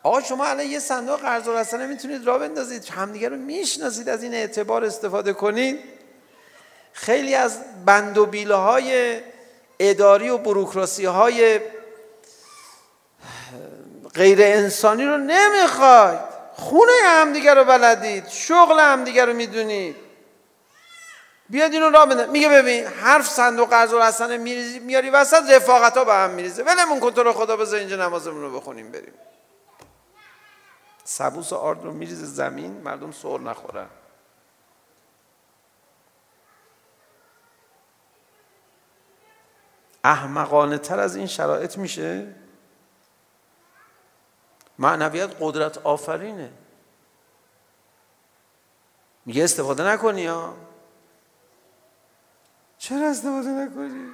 آقا 0.04 0.22
شما 0.22 0.46
الان 0.46 0.66
یه 0.66 0.80
صندوق 0.80 1.22
قرض 1.22 1.48
و 1.48 1.52
الحسنه 1.52 1.86
میتونید 1.86 2.28
راه 2.28 2.40
بندازید. 2.40 2.86
همدیگه 2.86 3.30
رو 3.30 3.36
میشناسید 3.36 4.10
از 4.10 4.24
این 4.24 4.34
اعتبار 4.34 4.86
استفاده 4.86 5.34
کنید. 5.34 5.80
خیلی 6.94 7.36
از 7.36 7.60
بند 7.86 8.18
و 8.18 8.26
بیله 8.26 8.56
های 8.56 9.22
اداری 9.80 10.30
و 10.30 10.38
بروکراسی 10.38 11.06
های 11.06 11.60
غیر 14.14 14.42
انسانی 14.42 15.06
رو 15.06 15.18
نمیخواید 15.18 16.29
خونه 16.60 16.92
همدیگه 17.06 17.54
رو 17.54 17.64
بلدید 17.64 18.28
شغل 18.28 18.80
همدیگه 18.80 19.26
رو 19.26 19.34
میدونید. 19.34 19.96
بیاد 21.50 21.74
اینو 21.74 21.90
را 21.90 22.06
بنده 22.06 22.26
میگه 22.26 22.50
ببین 22.50 22.86
حرف 22.86 23.28
صندوق 23.28 23.70
قرض 23.70 23.94
و 23.94 24.02
حسنه 24.02 24.38
میریزی 24.38 24.80
میاری 24.80 25.10
وسط 25.10 25.50
رفاقت 25.50 25.98
ها 25.98 26.04
به 26.04 26.14
هم 26.14 26.30
میریزه. 26.30 26.64
ولمون 26.64 27.00
کن 27.00 27.12
تو 27.12 27.24
رو 27.24 27.34
خدا 27.34 27.58
بذار 27.58 27.80
اینجا 27.80 27.96
نمازمون 27.96 28.42
رو 28.42 28.60
بخونیم 28.60 28.92
بریم. 28.92 29.14
سبوس 31.04 31.54
آرد 31.54 31.84
رو 31.84 31.94
میریزه 31.94 32.26
زمین 32.26 32.72
مردم 32.72 33.12
سر 33.12 33.38
نخورن. 33.38 33.90
احمقانه 40.04 40.78
تر 40.78 41.00
از 41.00 41.16
این 41.16 41.28
شرایط 41.28 41.78
میشه؟ 41.78 42.36
معنویت 44.80 45.30
قدرت 45.40 45.78
آفرینه. 45.78 46.50
میگه 49.26 49.44
استفاده 49.44 49.84
نکنی 49.84 50.26
ها. 50.26 50.54
چرا 52.78 53.10
استفاده 53.10 53.50
نکنی؟ 53.50 54.10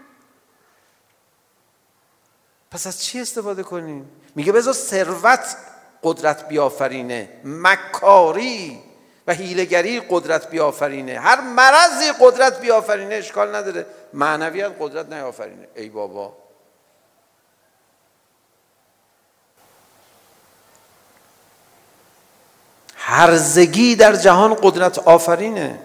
پس 2.72 2.88
از 2.88 3.04
چی 3.04 3.22
استفاده 3.22 3.64
کنیم؟ 3.64 4.12
میگه 4.36 4.52
بذار 4.52 4.74
ثروت 4.74 5.58
قدرت 6.04 6.48
بیافرینه 6.48 7.42
مکاری 7.44 8.84
و 9.28 9.34
هیلگری 9.34 10.02
قدرت 10.10 10.50
بیافرینه. 10.50 11.20
هر 11.20 11.42
مرضی 11.42 12.12
قدرت 12.20 12.62
بیافرینه 12.62 13.16
اشکال 13.16 13.56
نداره. 13.56 13.86
معنویت 14.14 14.72
قدرت 14.80 15.14
نیافرینه. 15.14 15.68
ای 15.76 15.90
بابا. 15.90 16.45
هرزگی 23.08 23.96
در 23.96 24.16
جهان 24.16 24.54
قدرت 24.54 25.00
آفرینه. 25.00 25.80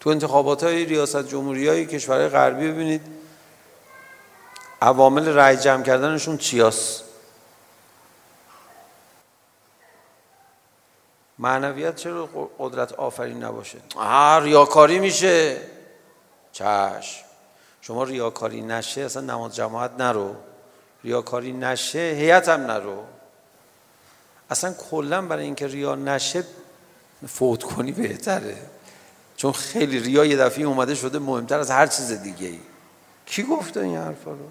تو 0.00 0.10
انتخابات 0.10 0.64
های 0.64 0.84
ریاست 0.84 1.28
جمهوری 1.28 1.68
های 1.68 1.86
کشورهای 1.86 2.28
غربی 2.28 2.68
ببینید 2.72 3.00
عوامل 4.82 5.28
رای 5.28 5.56
جمع 5.56 5.82
کردنشون 5.82 6.38
چی 6.38 6.60
هست 6.60 7.04
معنویت 11.38 11.96
چرا 11.96 12.28
قدرت 12.58 12.92
آفرین 12.92 13.44
نباشه؟ 13.44 13.78
آه 13.96 14.42
ریاکاری 14.42 14.98
میشه. 14.98 15.60
چشم. 16.52 17.24
شما 17.80 18.04
ریاکاری 18.04 18.60
نشه 18.60 19.00
اصلا 19.00 19.22
نماز 19.22 19.56
جماعت 19.56 19.90
نرو. 19.98 20.36
ریاکاری 21.04 21.52
نشه 21.52 21.98
هیئت 21.98 22.48
هم 22.48 22.60
نرو 22.60 23.04
اصلا 24.50 24.72
کلا 24.90 25.22
برای 25.22 25.44
اینکه 25.44 25.66
ریا 25.66 25.94
نشه 25.94 26.44
فوت 27.28 27.62
کنی 27.62 27.92
بهتره 27.92 28.56
چون 29.36 29.52
خیلی 29.52 29.98
ریا 29.98 30.24
یه 30.24 30.36
دفعه 30.36 30.64
اومده 30.64 30.94
شده 30.94 31.18
مهمتر 31.18 31.58
از 31.58 31.70
هر 31.70 31.86
چیز 31.86 32.22
دیگه 32.22 32.46
ای 32.46 32.60
کی 33.26 33.42
گفته 33.42 33.80
این 33.80 33.96
حرفا 33.96 34.30
رو 34.30 34.50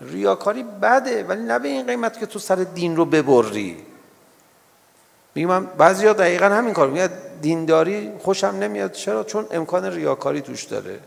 ریاکاری 0.00 0.62
بده 0.62 1.24
ولی 1.24 1.42
نه 1.42 1.58
به 1.58 1.68
این 1.68 1.86
قیمت 1.86 2.18
که 2.18 2.26
تو 2.26 2.38
سر 2.38 2.54
دین 2.56 2.96
رو 2.96 3.04
ببری 3.04 3.84
میگم 5.34 5.48
من 5.48 5.66
بعضیا 5.66 6.12
دقیقا 6.12 6.46
همین 6.46 6.74
کار 6.74 6.90
میگه 6.90 7.10
دینداری 7.42 8.12
خوشم 8.18 8.46
نمیاد 8.46 8.92
چرا 8.92 9.24
چون 9.24 9.46
امکان 9.50 9.84
ریاکاری 9.84 10.40
توش 10.40 10.64
داره 10.64 11.00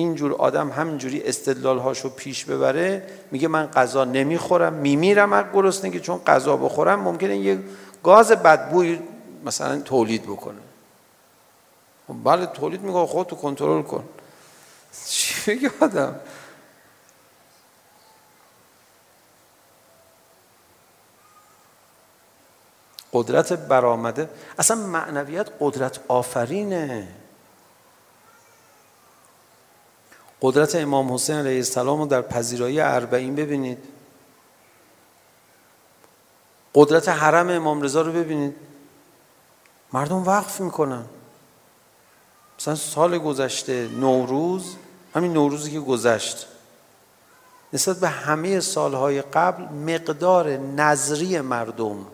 اینجور 0.00 0.32
آدم 0.32 0.70
همینجوری 0.70 1.22
استدلالهاشو 1.22 2.08
پیش 2.08 2.44
ببره 2.44 3.06
میگه 3.30 3.48
من 3.48 3.66
غذا 3.66 4.04
نمیخورم 4.04 4.72
میمیرم 4.72 5.32
از 5.32 5.44
گرسنگی 5.52 6.00
چون 6.00 6.18
غذا 6.26 6.56
بخورم 6.56 7.00
ممکنه 7.00 7.36
یه 7.36 7.58
گاز 8.02 8.32
بدبوی 8.32 8.98
مثلا 9.44 9.80
تولید 9.80 10.22
بکنه. 10.22 10.60
بله 12.24 12.46
تولید 12.46 12.82
میگه 12.82 13.06
خودتو 13.06 13.36
کنترل 13.36 13.82
کن. 13.82 14.04
چی 15.06 15.34
میگه 15.52 15.70
آدم؟ 15.80 16.20
قدرت 23.12 23.52
برآمده. 23.52 24.30
اصلا 24.58 24.76
معنویت 24.76 25.48
قدرت 25.60 26.00
آفرینه. 26.08 27.08
قدرت 30.42 30.74
امام 30.74 31.12
حسین 31.12 31.36
علیه 31.36 31.56
السلام 31.56 31.98
رو 31.98 32.06
در 32.06 32.22
پذیرایی 32.22 32.80
اربعین 32.80 33.34
ببینید. 33.34 33.78
قدرت 36.74 37.08
حرم 37.08 37.48
امام 37.48 37.82
رضا 37.82 38.02
رو 38.02 38.12
ببینید. 38.12 38.54
مردم 39.92 40.26
وقف 40.26 40.60
میکنن. 40.60 41.04
مثلا 42.58 42.74
سال 42.74 43.18
گذشته 43.18 43.88
نوروز 43.88 44.76
همین 45.14 45.32
نوروزی 45.32 45.70
که 45.70 45.80
گذشت. 45.80 46.46
نسبت 47.72 47.96
به 47.96 48.08
همه 48.08 48.60
سالهای 48.60 49.22
قبل 49.22 49.62
مقدار 49.62 50.48
نظری 50.56 51.40
مردم 51.40 52.06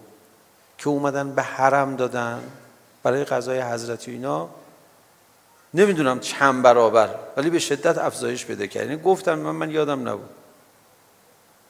که 0.78 0.88
اومدن 0.88 1.34
به 1.34 1.42
حرم 1.42 1.96
دادن 1.96 2.42
برای 3.02 3.24
قضای 3.24 3.60
حضرت 3.60 4.08
و 4.08 4.10
اینا 4.10 4.48
نمیدونم 5.74 6.20
چند 6.20 6.62
برابر 6.62 7.14
ولی 7.36 7.50
به 7.50 7.58
شدت 7.58 7.98
افزایش 7.98 8.46
پیدا 8.46 8.66
کرد. 8.66 8.90
یعنی 8.90 9.02
گفتم 9.02 9.38
من 9.38 9.50
من 9.50 9.70
یادم 9.70 10.08
نبود. 10.08 10.30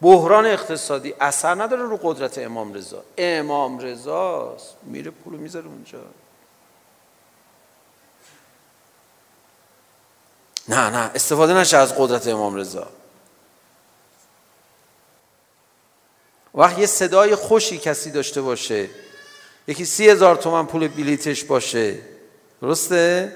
بحران 0.03 0.47
اقتصادی 0.47 1.15
اثر 1.21 1.63
نداره 1.63 1.83
رو 1.83 1.97
قدرت 2.03 2.39
امام 2.39 2.75
رضا. 2.75 3.05
امام 3.19 3.79
رضا 3.79 4.57
میره 4.83 5.11
پولو 5.11 5.39
میذاره 5.39 5.67
اونجا. 5.67 5.99
نه 10.69 10.91
نه 10.91 11.11
استفاده 11.15 11.55
نشه 11.55 11.77
از 11.77 11.95
قدرت 11.99 12.29
امام 12.29 12.57
رضا. 12.57 12.87
وقت 16.55 16.79
یه 16.79 16.87
صدای 16.87 17.35
خوشی 17.35 17.79
کسی 17.79 18.11
داشته 18.11 18.43
باشه. 18.43 18.89
یکی 19.67 19.85
سی 19.85 20.09
هزار 20.09 20.37
تومن 20.37 20.67
پول 20.67 20.89
بلیتش 20.89 21.45
باشه. 21.45 21.99
درسته؟ 22.63 23.33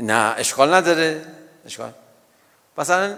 نه 0.00 0.34
اشکال 0.36 0.74
نداره 0.74 1.24
اشکال 1.66 1.92
مثلا 2.78 3.16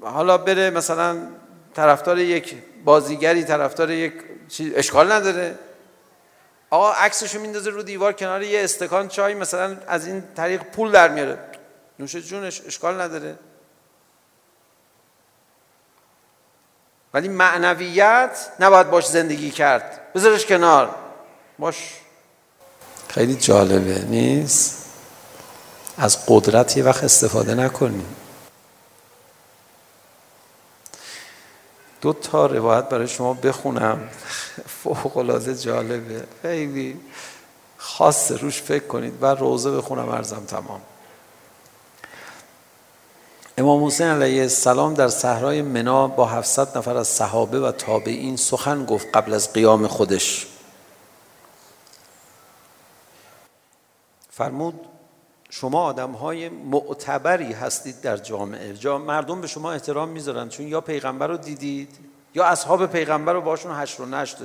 حالا 0.00 0.38
بره 0.38 0.70
مثلا 0.70 1.28
طرفدار 1.74 2.18
یک 2.18 2.56
بازیگری 2.84 3.44
طرفدار 3.44 3.90
یک 3.90 4.12
چیز 4.48 4.72
اشکال 4.74 5.12
نداره 5.12 5.58
آقا 6.70 6.92
عکسشو 6.92 7.40
میندازه 7.40 7.70
رو 7.70 7.82
دیوار 7.82 8.12
کنار 8.12 8.42
یه 8.42 8.64
استکان 8.64 9.08
چای 9.08 9.34
مثلا 9.34 9.76
از 9.88 10.06
این 10.06 10.24
طریق 10.36 10.62
پول 10.62 10.92
در 10.92 11.08
میاره 11.08 11.38
نوش 11.98 12.16
جونش 12.16 12.62
اشکال 12.66 13.00
نداره 13.00 13.38
ولی 17.14 17.28
معنویت 17.28 18.48
نباید 18.60 18.90
باش 18.90 19.06
زندگی 19.06 19.50
کرد 19.50 20.12
بذارش 20.14 20.46
کنار 20.46 20.94
باش 21.58 21.94
خیلی 23.16 23.34
جالبه 23.34 24.04
نیست. 24.04 24.84
از 25.98 26.26
قدرت 26.26 26.76
یه 26.76 26.84
وقت 26.84 27.04
استفاده 27.04 27.54
نکنیم 27.54 28.06
دو 32.00 32.12
تا 32.12 32.46
روایت 32.46 32.88
برای 32.88 33.08
شما 33.08 33.34
بخونم. 33.34 34.08
فوق 34.82 35.16
العاده 35.16 35.54
جالبه. 35.54 36.24
خیلی 36.42 37.00
خاص 37.78 38.32
روش 38.32 38.62
فکر 38.62 38.86
کنید 38.86 39.14
و 39.20 39.26
روزه 39.26 39.70
بخونم. 39.70 40.08
ارزم 40.08 40.44
تمام. 40.44 40.80
امام 43.58 43.84
حسین 43.84 44.06
علیه 44.06 44.42
السلام 44.42 44.94
در 44.94 45.08
صحرای 45.08 45.62
منا 45.62 46.08
با 46.08 46.26
700 46.26 46.78
نفر 46.78 46.96
از 46.96 47.08
صحابه 47.08 47.60
و 47.60 47.72
تابعین 47.72 48.36
سخن 48.36 48.84
گفت 48.84 49.06
قبل 49.14 49.34
از 49.34 49.52
قیام 49.52 49.86
خودش. 49.86 50.46
فرمود 54.36 54.80
شما 55.50 55.82
آدم 55.82 56.12
های 56.12 56.48
معتبری 56.48 57.52
هستید 57.52 58.00
در 58.00 58.16
جامعه. 58.16 58.74
جا 58.74 58.98
مردم 58.98 59.40
به 59.40 59.46
شما 59.46 59.72
احترام 59.72 60.08
میذارن 60.08 60.48
چون 60.48 60.66
یا 60.66 60.80
پیغمبر 60.80 61.26
رو 61.26 61.36
دیدید 61.36 61.96
یا 62.34 62.44
اصحاب 62.44 62.86
پیغمبر 62.86 63.32
رو 63.32 63.40
باشون 63.40 63.72
هشت 63.80 64.00
و 64.00 64.06
نشت 64.06 64.36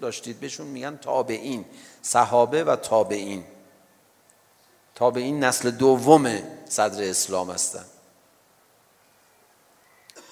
داشتید. 0.00 0.40
بهشون 0.40 0.66
میگن 0.66 0.96
تابعین 0.96 1.64
صحابه 2.02 2.64
و 2.64 2.76
تابعین. 2.76 3.44
تابعین 4.94 5.44
نسل 5.44 5.70
دوم 5.70 6.38
صدر 6.64 7.10
اسلام 7.10 7.50
هستن. 7.50 7.84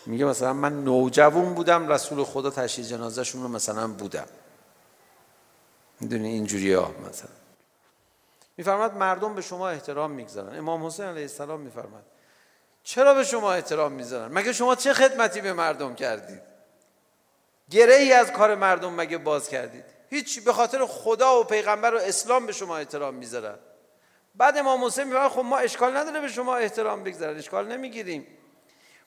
میگه 0.07 0.25
مثلا 0.25 0.53
من 0.53 0.85
نوجوان 0.85 1.55
بودم 1.55 1.89
رسول 1.89 2.25
خدا 2.25 2.51
تشییع 2.51 2.87
جنازه 2.87 3.25
شون 3.25 3.43
رو 3.43 3.49
مثلا 3.49 3.89
بودم. 3.89 4.27
میدونی 6.01 6.29
اینجوری 6.29 6.73
ها 6.73 6.91
مثلا. 7.11 7.44
میفرماد 8.57 8.95
مردم 8.95 9.35
به 9.35 9.43
شما 9.43 9.69
احترام 9.69 10.11
میگذارن. 10.11 10.59
امام 10.59 10.87
حسین 10.87 11.07
علیه 11.07 11.23
السلام 11.23 11.61
میفرماد 11.61 12.05
چرا 12.83 13.15
به 13.15 13.25
شما 13.25 13.53
احترام 13.53 13.93
میذارن؟ 13.93 14.33
مگه 14.33 14.53
شما 14.53 14.75
چه 14.75 14.93
خدمتی 14.93 15.41
به 15.41 15.53
مردم 15.53 15.95
کردید؟ 15.95 16.43
گره 17.71 17.95
ای 17.95 18.13
از 18.13 18.33
کار 18.33 18.55
مردم 18.55 18.95
مگه 18.95 19.19
باز 19.19 19.49
کردید؟ 19.49 19.85
هیچ 20.11 20.45
به 20.45 20.53
خاطر 20.53 20.87
خدا 20.87 21.41
و 21.41 21.45
پیغمبر 21.45 21.95
و 21.95 21.99
اسلام 21.99 22.47
به 22.47 22.53
شما 22.53 22.77
احترام 22.77 23.15
میذارن. 23.15 23.59
بعد 24.35 24.59
امام 24.59 24.85
حسین 24.85 25.05
میگه 25.05 25.29
خب 25.29 25.41
ما 25.41 25.59
اشکال 25.59 25.97
نداره 25.97 26.21
به 26.21 26.29
شما 26.29 26.57
احترام 26.57 27.05
بگذارن. 27.05 27.39
اشکال 27.39 27.69
نمیگیریم. 27.69 28.27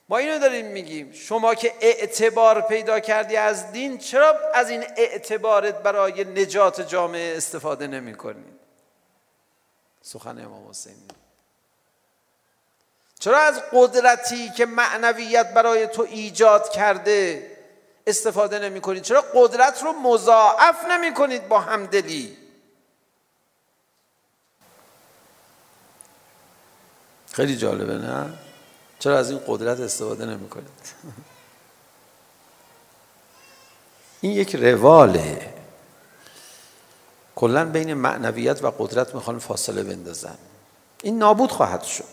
ما 0.08 0.16
اینو 0.16 0.38
داریم 0.38 0.66
میگیم. 0.66 1.12
شما 1.12 1.54
که 1.54 1.72
اعتبار 1.80 2.60
پیدا 2.60 3.00
کردی 3.00 3.36
از 3.36 3.72
دین 3.72 3.98
چرا 3.98 4.34
از 4.54 4.70
این 4.70 4.84
اعتبارت 4.96 5.82
برای 5.82 6.24
نجات 6.24 6.80
جامعه 6.80 7.36
استفاده 7.36 7.86
نمی 7.86 8.14
کنید 8.14 8.58
سخن 10.02 10.44
امام 10.44 10.70
حسین. 10.70 10.96
چرا 13.18 13.38
از 13.38 13.62
قدرتی 13.72 14.50
که 14.50 14.66
معنویت 14.66 15.54
برای 15.54 15.86
تو 15.86 16.02
ایجاد 16.02 16.68
کرده 16.68 17.50
استفاده 18.06 18.58
نمی 18.58 18.80
کنید 18.80 19.02
چرا 19.02 19.24
قدرت 19.34 19.82
رو 19.82 19.92
مضاعف 19.92 20.84
نمی 20.90 21.14
کنید 21.14 21.48
با 21.48 21.60
همدلی؟ 21.60 22.36
خیلی 27.32 27.56
جالبه 27.56 27.94
نه؟ 27.94 28.38
چرا 28.98 29.18
از 29.18 29.30
این 29.30 29.40
قدرت 29.46 29.80
استفاده 29.80 30.26
نمی 30.26 30.48
کنید 30.48 30.68
این 34.20 34.32
یک 34.32 34.56
رواله. 34.56 35.57
کلا 37.38 37.64
بین 37.64 37.94
معنویت 37.94 38.64
و 38.64 38.70
قدرت 38.78 39.14
میخوان 39.14 39.38
فاصله 39.38 39.82
بندازن. 39.82 40.34
این 41.02 41.18
نابود 41.18 41.50
خواهد 41.50 41.82
شد. 41.82 42.04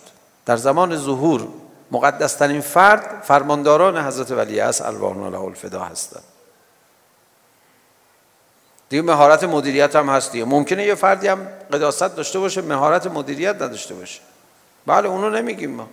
در 0.45 0.57
زمان 0.57 0.97
ظهور 0.97 1.47
مقدس 1.91 2.35
ترین 2.35 2.61
فرد 2.61 3.21
فرمانداران 3.23 3.97
حضرت 3.97 4.31
ولی 4.31 4.59
از 4.59 4.81
الوان 4.81 5.29
له 5.29 5.41
الفدا 5.41 5.83
هستند. 5.83 6.23
دیگه 8.89 9.01
مهارت 9.01 9.43
مدیریت 9.43 9.95
هم 9.95 10.09
هست 10.09 10.31
دیگه 10.31 10.45
ممکنه 10.45 10.85
یه 10.85 10.95
فردی 10.95 11.27
هم 11.27 11.47
قداست 11.71 12.15
داشته 12.15 12.39
باشه 12.39 12.61
مهارت 12.61 13.07
مدیریت 13.07 13.55
نداشته 13.55 13.93
باشه. 13.93 14.21
بله 14.85 15.09
اونو 15.09 15.29
نمیگیم 15.29 15.71
ما. 15.71 15.87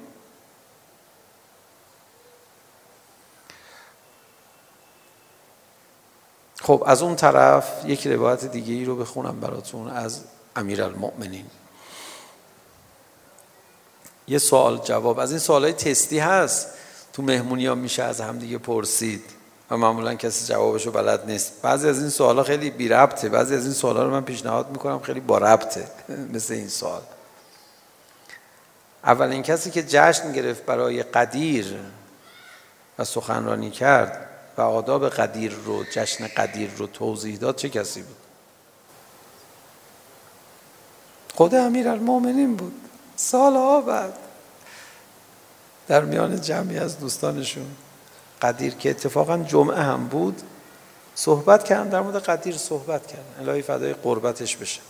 خب 6.63 6.85
از 6.87 7.03
اون 7.03 7.17
طرف 7.17 7.83
یک 7.87 8.07
روایت 8.07 8.45
دیگه 8.45 8.75
ای 8.75 8.85
رو 8.85 8.97
بخونم 8.97 9.41
براتون 9.41 9.89
از 9.89 10.21
امیرالمؤمنین. 10.57 11.47
یه 14.29 14.39
سوال 14.39 14.79
جواب 14.79 15.19
از 15.19 15.31
این 15.31 15.39
سوالای 15.39 15.73
تستی 15.73 16.19
هست. 16.19 16.69
تو 17.13 17.23
مهمونی 17.23 17.67
ها 17.67 17.75
میشه 17.75 18.03
از 18.03 18.21
همدیگه 18.21 18.59
پرسید. 18.59 19.25
و 19.71 19.77
معمولا 19.77 20.15
کسی 20.15 20.47
جوابشو 20.47 20.91
بلد 20.91 21.27
نیست. 21.27 21.53
بعضی 21.63 21.89
از 21.89 22.01
این 22.01 22.09
سوالا 22.09 22.43
خیلی 22.43 22.71
بی 22.71 22.89
ربطه. 22.89 23.29
بعضی 23.29 23.55
از 23.55 23.65
این 23.65 23.73
سوالا 23.73 24.03
رو 24.03 24.11
من 24.11 24.25
پیشنهاد 24.25 24.71
میکنم 24.71 25.01
خیلی 25.01 25.21
با 25.21 25.39
ربطه. 25.39 25.89
مثل 26.33 26.55
این 26.55 26.69
سوال. 26.69 27.03
اولین 29.05 29.43
کسی 29.43 29.71
که 29.71 29.83
جشن 29.83 30.33
گرفت 30.33 30.67
برای 30.67 31.03
قدیر 31.03 31.77
و 32.99 33.05
سخنرانی 33.05 33.71
کرد 33.71 34.29
و 34.59 34.61
آداب 34.61 35.09
قدیر 35.09 35.53
رو 35.65 35.85
جشن 35.85 36.27
قدیر 36.27 36.71
رو 36.77 36.87
توضیح 36.87 37.37
داد 37.37 37.57
چه 37.57 37.69
کسی 37.69 38.03
بود؟ 38.03 38.17
خود 41.35 41.55
امیر 41.55 41.89
المومنین 41.89 42.57
بود. 42.57 42.75
سالها 43.17 43.81
بعد. 43.81 44.13
در 45.89 46.05
میان 46.05 46.41
جمعی 46.41 46.79
از 46.79 47.01
دوستانشون. 47.01 47.67
قدیر 48.43 48.75
که 48.75 48.91
اتفاقا 48.91 49.39
جمعه 49.39 49.83
هم 49.83 50.07
بود 50.07 50.43
صحبت 51.15 51.65
کردن 51.65 51.89
در 51.89 52.01
مورد 52.01 52.17
قدیر 52.17 52.57
صحبت 52.57 53.07
کردن. 53.07 53.49
الهی 53.49 53.63
فدای 53.63 53.95
قربتش 53.95 54.57
بشه. 54.57 54.81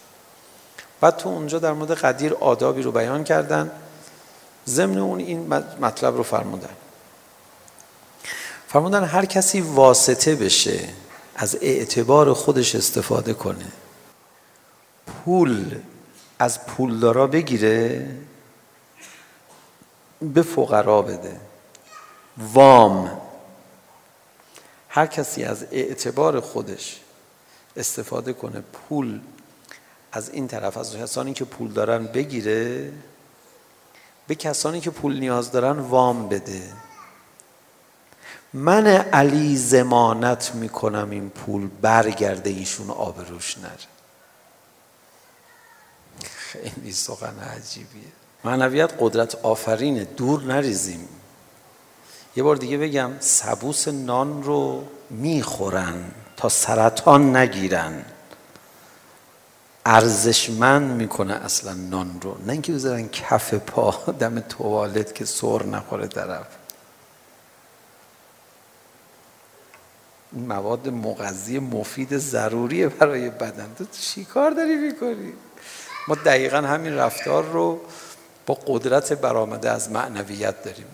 بعد 1.01 1.17
تو 1.17 1.29
اونجا 1.29 1.59
در 1.59 1.73
مورد 1.73 1.93
قدیر 1.93 2.35
آدابی 2.35 2.83
رو 2.83 2.93
بیان 2.93 3.25
کردن. 3.25 3.71
ضمن 4.67 4.99
اون 4.99 5.19
این 5.19 5.47
مطلب 5.81 6.17
رو 6.17 6.23
فرمودن. 6.23 6.77
فرمودن 8.73 9.05
هر 9.05 9.25
کسی 9.25 9.61
واسطه 9.61 10.35
بشه 10.35 10.89
از 11.37 11.59
اعتبار 11.63 12.33
خودش 12.33 12.75
استفاده 12.75 13.35
کنه. 13.35 13.73
پول 15.07 15.77
از 16.39 16.67
پولدارا 16.67 17.27
بگیره 17.27 18.09
به 20.21 20.43
فقرا 20.43 21.03
بده. 21.03 21.41
وام. 22.39 23.21
هر 24.89 25.07
کسی 25.07 25.45
از 25.45 25.67
اعتبار 25.73 26.41
خودش 26.41 27.01
استفاده 27.77 28.33
کنه 28.33 28.61
پول 28.73 29.21
از 30.13 30.31
این 30.31 30.49
طرف 30.49 30.77
از 30.77 30.97
کسانی 30.97 31.33
که 31.33 31.45
پول 31.45 31.73
دارن 31.73 32.07
بگیره 32.07 32.93
به 34.27 34.35
کسانی 34.35 34.81
که 34.81 34.91
پول 34.91 35.19
نیاز 35.19 35.53
دارن 35.53 35.79
وام 35.79 36.29
بده. 36.29 36.63
من 38.55 38.87
علی 38.87 39.57
زمانت 39.57 40.55
میکنم 40.55 41.11
این 41.11 41.31
پول 41.31 41.69
برگرده 41.83 42.51
ایشون 42.51 42.91
آبروش 42.91 43.59
نره. 43.59 43.71
خیلی 46.25 46.93
سخن 46.93 47.39
عجیبیه. 47.39 48.13
معنویت 48.45 48.93
قدرت 49.01 49.35
آفرینه 49.35 50.05
دور 50.05 50.43
نریزیم. 50.43 51.09
یه 52.37 52.43
بار 52.43 52.57
دیگه 52.57 52.79
بگم 52.79 53.11
سبوس 53.21 53.89
نان 53.89 54.43
رو 54.43 54.85
میخورن 55.11 56.05
تا 56.37 56.49
سرطان 56.49 57.37
نگیرن. 57.37 58.05
ارزشمند 59.87 60.97
میکنه 60.97 61.35
اصلا 61.35 61.73
نان 61.73 62.21
رو. 62.21 62.37
نه 62.47 62.53
اینکه 62.53 62.73
بذارن 62.73 63.09
کف 63.09 63.55
پا 63.55 64.13
دم 64.13 64.41
توالت 64.41 65.15
که 65.15 65.25
سر 65.25 65.63
نخوره 65.63 66.07
طرف. 66.07 66.47
مواد 70.33 70.89
مغذی 70.89 71.59
مفید 71.59 72.19
ضروریه 72.19 72.89
برای 72.89 73.31
بدن. 73.31 73.75
تو 73.79 73.85
چی 73.93 74.25
کار 74.25 74.51
داری 74.51 74.77
میکنی؟ 74.77 75.33
ما 76.09 76.15
دقیقا 76.15 76.57
همین 76.57 76.95
رفتار 76.95 77.45
رو 77.45 77.81
با 78.47 78.59
قدرت 78.67 79.13
برآمده 79.13 79.71
از 79.71 79.91
معنویت 79.91 80.65
داریم. 80.65 80.87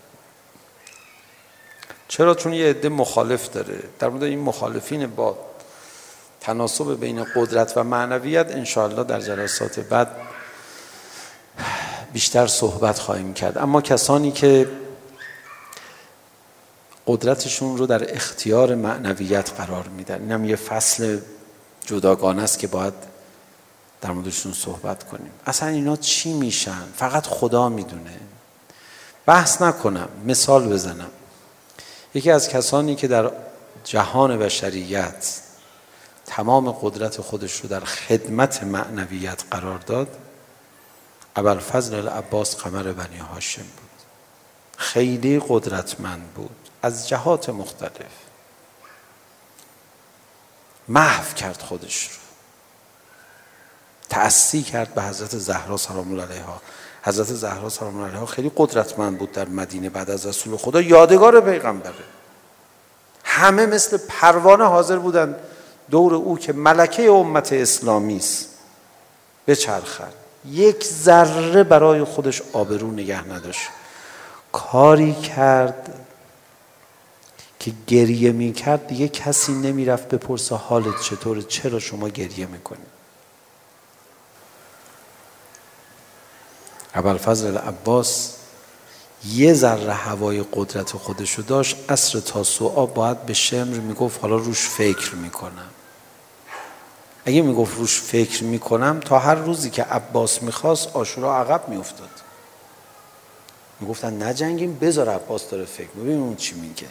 چرا؟ 2.09 2.35
چون 2.35 2.53
یه 2.53 2.71
عده 2.71 2.89
مخالف 2.89 3.49
داره. 3.51 3.79
در 3.99 4.09
مورد 4.09 4.23
این 4.23 4.39
مخالفین 4.39 5.07
با 5.07 5.39
تناسب 6.41 7.01
بین 7.01 7.27
قدرت 7.37 7.77
و 7.77 7.85
معنویت 7.85 8.51
انشاءالله 8.51 9.05
در 9.05 9.21
جلسات 9.21 9.81
بعد 9.81 10.09
بیشتر 12.13 12.47
صحبت 12.47 12.99
خواهیم 12.99 13.35
کرد. 13.35 13.59
اما 13.59 13.81
کسانی 13.81 14.33
که 14.33 14.69
قدرتشون 17.09 17.79
رو 17.79 17.87
در 17.87 18.15
اختیار 18.15 18.75
معنویت 18.75 19.51
قرار 19.51 19.89
میدن 19.89 20.21
اینم 20.21 20.45
یه 20.45 20.57
فصل 20.57 21.19
جداگانه 21.87 22.43
است 22.43 22.59
که 22.59 22.67
باید 22.67 22.95
در 24.01 24.11
موردشون 24.11 24.53
صحبت 24.53 25.09
کنیم. 25.09 25.31
اصلا 25.47 25.69
اینا 25.69 25.97
چی 25.97 26.33
میشن؟ 26.33 26.85
فقط 26.97 27.27
خدا 27.27 27.69
میدونه. 27.69 28.21
بحث 29.27 29.63
نکنم 29.63 30.09
مثال 30.27 30.69
بزنم. 30.69 31.11
یکی 32.15 32.31
از 32.31 32.49
کسانی 32.49 32.95
که 32.95 33.09
در 33.09 33.31
جهان 33.85 34.39
بشریت 34.39 35.41
تمام 36.27 36.71
قدرت 36.73 37.21
خودش 37.21 37.61
رو 37.61 37.69
در 37.69 37.81
خدمت 37.81 38.63
معنویت 38.63 39.45
قرار 39.51 39.79
داد 39.79 40.09
ابل 41.37 41.59
فضل 41.59 41.95
العباس 41.95 42.57
قمر 42.57 42.83
بنی 42.83 43.19
هاشم 43.19 43.63
بود. 43.63 43.89
خیلی 44.77 45.43
قدرتمند 45.49 46.23
بود. 46.35 46.68
از 46.83 47.09
جهات 47.09 47.49
مختلف. 47.49 48.13
محو 50.89 51.35
کرد 51.35 51.63
خودش 51.63 52.09
رو. 52.09 52.19
تأثیر 54.09 54.65
کرد 54.65 54.95
به 54.95 55.03
حضرت 55.03 55.39
زهرا 55.39 55.77
سلام 55.77 56.11
الله 56.11 56.23
علیها. 56.23 56.61
حضرت 57.03 57.27
زهرا 57.27 57.69
سلام 57.69 57.97
الله 57.97 58.09
علیها 58.09 58.27
خیلی 58.27 58.53
قدرتمند 58.57 59.19
بود 59.19 59.33
در 59.33 59.49
مدینه 59.49 59.91
بعد 59.91 60.11
از 60.11 60.27
رسول 60.27 60.57
خدا. 60.57 60.81
یادگار 60.81 61.41
پیغمبره 61.41 62.05
همه 63.25 63.67
مثل 63.67 63.99
پروانه 64.09 64.65
حاضر 64.65 64.99
بودند 64.99 65.37
دور 65.91 66.15
او 66.15 66.39
که 66.39 66.53
ملکه 66.53 67.11
امت 67.11 67.53
اسلامی 67.53 68.17
است. 68.17 68.49
بچرخد 69.47 70.13
یک 70.45 70.85
ذره 70.85 71.63
برای 71.65 72.05
خودش 72.05 72.43
آبرو 72.53 72.91
نگه 72.91 73.29
نداشت. 73.29 73.69
کاری 74.53 75.15
کرد 75.15 76.08
که 77.59 77.73
گریه 77.87 78.33
می 78.33 78.53
کرد 78.53 78.87
دیگه 78.87 79.09
کسی 79.09 79.53
نمی 79.53 79.85
رفت 79.85 80.09
بپرسه 80.09 80.55
حالت 80.55 81.01
چطوره 81.01 81.43
چرا 81.43 81.79
شما 81.79 82.09
گریه 82.09 82.47
میکنی؟ 82.47 82.87
فضل 87.19 87.57
عباس 87.57 88.35
یه 89.27 89.55
ذره 89.55 89.93
هوای 89.93 90.45
قدرت 90.53 90.93
خودشو 90.93 91.43
داشت 91.43 91.77
عصر 91.89 92.21
تاسوعا 92.21 92.87
باید 92.87 93.27
به 93.27 93.35
شمر 93.35 93.79
میگفت 93.79 94.21
حالا 94.23 94.37
روش 94.37 94.69
فکر 94.69 95.15
میکنم. 95.15 95.71
اگه 97.25 97.43
میگفت 97.43 97.79
روش 97.79 98.01
فکر 98.01 98.45
میکنم 98.45 99.01
تا 99.01 99.19
هر 99.19 99.35
روزی 99.35 99.71
که 99.71 99.83
عباس 99.83 100.43
میخواست 100.43 100.89
آشورا 100.97 101.37
عقب 101.41 101.69
میافتاد. 101.69 102.11
میگفتن 103.81 104.23
نجنگیم 104.23 104.79
بذار 104.79 105.09
عباس 105.09 105.51
داره 105.51 105.65
فکر. 105.65 105.89
ببین 105.89 106.19
اون 106.19 106.37
چی 106.37 106.55
میگه. 106.55 106.87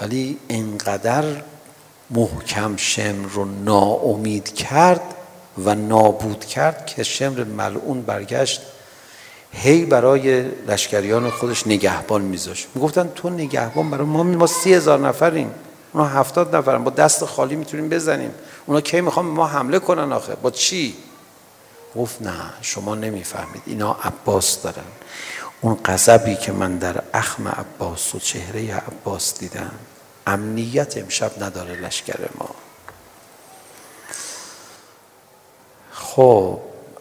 ولی 0.00 0.38
اینقدر 0.48 1.24
محکم 2.10 2.76
شمر 2.76 3.28
رو 3.28 3.44
ناامید 3.44 4.54
کرد 4.54 5.14
و 5.64 5.74
نابود 5.74 6.44
کرد 6.44 6.86
که 6.86 7.02
شمر 7.02 7.44
ملعون 7.44 8.02
برگشت 8.02 8.60
هی 9.52 9.84
برای 9.84 10.42
لشکریان 10.42 11.30
خودش 11.30 11.66
نگهبان 11.66 12.22
میذاشت. 12.22 12.68
میگفتن 12.74 13.10
تو 13.14 13.30
نگهبان 13.30 13.90
برای 13.90 14.06
ما 14.06 14.22
ما 14.22 14.46
3000 14.46 14.98
نفریم. 14.98 15.54
اونا 15.92 16.06
70 16.06 16.56
نفرن. 16.56 16.84
با 16.84 16.90
دست 16.90 17.24
خالی 17.24 17.56
میتونیم 17.56 17.88
بزنیم. 17.88 18.30
اونا 18.66 18.80
کی 18.80 19.00
میخوان 19.00 19.26
ما 19.26 19.46
حمله 19.46 19.78
کنن 19.78 20.12
آخه؟ 20.12 20.34
با 20.34 20.50
چی؟ 20.50 20.94
گفت 21.96 22.22
نه 22.22 22.32
شما 22.60 22.94
نمیفهمید. 22.94 23.62
اینا 23.66 23.96
عباس 24.04 24.62
دارن. 24.62 24.84
اون 25.64 25.74
قذبی 25.74 26.36
که 26.36 26.52
من 26.52 26.78
در 26.78 27.02
اخم 27.14 27.48
عباس 27.48 28.14
و 28.14 28.18
چهره 28.18 28.74
عباس 28.74 29.38
دیدم 29.38 29.72
امنیت 30.26 30.98
امشب 30.98 31.42
نداره 31.42 31.74
لشکر 31.74 32.28
ما. 32.38 32.50
خب 35.92 36.60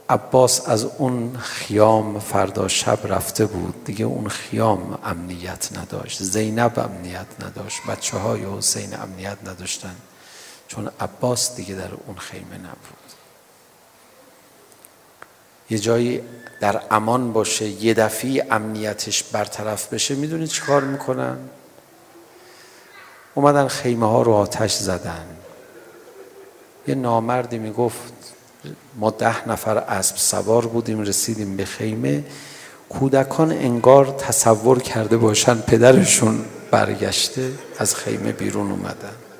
عباس 0.09 0.69
از 0.69 0.83
اون 0.83 1.37
خیام 1.37 2.19
فردا 2.19 2.67
شب 2.67 2.99
رفته 3.03 3.45
بود. 3.45 3.83
دیگه 3.83 4.05
اون 4.05 4.27
خیام 4.27 4.99
امنیت 5.03 5.77
نداشت. 5.77 6.23
زینب 6.23 6.79
امنیت 6.79 7.27
نداشت. 7.39 7.81
بچه 7.87 8.17
های 8.17 8.57
حسین 8.57 8.99
امنیت 8.99 9.37
نداشتن. 9.45 9.95
چون 10.67 10.89
عباس 10.99 11.55
دیگه 11.55 11.75
در 11.75 11.91
اون 12.07 12.17
خیمه 12.17 12.57
نبود. 12.57 13.00
یه 15.71 15.79
جایی 15.79 16.21
در 16.59 16.81
امان 16.91 17.33
باشه 17.33 17.67
یه 17.67 17.93
دفعی 17.93 18.41
امنیتش 18.41 19.23
برطرف 19.23 19.93
بشه 19.93 20.15
میدونید 20.15 20.47
چی 20.47 20.61
کار 20.61 20.83
میکنن؟ 20.83 21.37
اومدن 23.35 23.67
خیمه 23.67 24.09
ها 24.09 24.21
رو 24.21 24.31
آتش 24.31 24.73
زدن 24.73 25.25
یه 26.87 26.95
نامردی 26.95 27.57
میگفت 27.57 28.13
ما 28.99 29.09
ده 29.09 29.49
نفر 29.49 29.77
اسب 29.77 30.15
سوار 30.17 30.65
بودیم 30.65 31.01
رسیدیم 31.01 31.57
به 31.57 31.65
خیمه 31.65 32.23
کودکان 32.89 33.51
انگار 33.51 34.05
تصور 34.05 34.79
کرده 34.79 35.17
باشن 35.17 35.55
پدرشون 35.55 36.45
برگشته 36.71 37.51
از 37.79 37.95
خیمه 37.95 38.31
بیرون 38.31 38.71
اومدن 38.71 39.30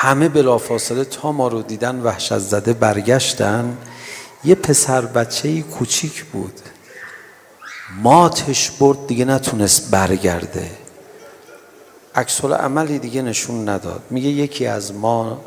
همه 0.00 0.28
بلافاصله 0.28 1.04
تا 1.04 1.32
ما 1.32 1.48
رو 1.48 1.62
دیدن 1.62 2.00
وحشت 2.00 2.38
زده 2.38 2.72
برگشتن 2.72 3.76
یه 4.44 4.54
پسر 4.54 5.00
بچه 5.00 5.62
کوچیک 5.62 6.24
بود. 6.24 6.60
ماتش 8.02 8.70
برد 8.70 9.06
دیگه 9.06 9.24
نتونست 9.24 9.90
برگرده. 9.90 10.70
عکس 12.14 12.44
عملی 12.44 12.98
دیگه 12.98 13.22
نشون 13.22 13.68
نداد. 13.68 14.02
میگه 14.10 14.28
یکی 14.28 14.66
از 14.66 14.94
ما 14.94 15.40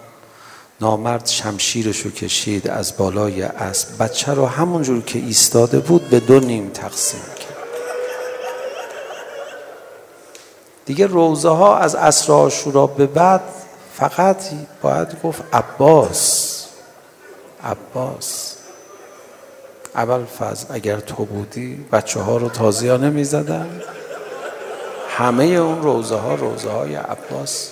نامرد 0.81 1.27
شمشیرشو 1.27 2.11
کشید 2.11 2.67
از 2.67 2.97
بالای 2.97 3.41
اسب. 3.41 4.03
بچه 4.03 4.33
رو 4.33 4.45
همون 4.45 4.83
جور 4.83 5.03
که 5.03 5.19
ایستاده 5.19 5.79
بود 5.79 6.09
به 6.09 6.19
دو 6.19 6.39
نیم 6.39 6.69
تقسیم 6.69 7.21
کرد. 7.39 7.67
دیگه 10.85 11.07
روزه 11.07 11.49
ها 11.49 11.77
از 11.77 11.95
عصر 11.95 12.33
عاشورا 12.33 12.87
به 12.87 13.05
بعد 13.05 13.41
فقط 13.95 14.37
باید 14.81 15.21
گفت 15.23 15.43
عباس 15.53 16.65
عباس 17.63 18.55
اول 19.95 20.25
فاز 20.25 20.65
اگر 20.69 20.99
تو 20.99 21.25
بودی 21.25 21.85
بچه 21.91 22.19
ها 22.19 22.37
رو 22.37 22.49
تازیا 22.49 22.97
نمی 22.97 23.23
زدن 23.23 23.81
همه 25.17 25.43
اون 25.43 25.81
روزه 25.81 26.15
ها 26.15 26.35
روزه 26.35 26.69
های 26.69 26.95
عباس 26.95 27.71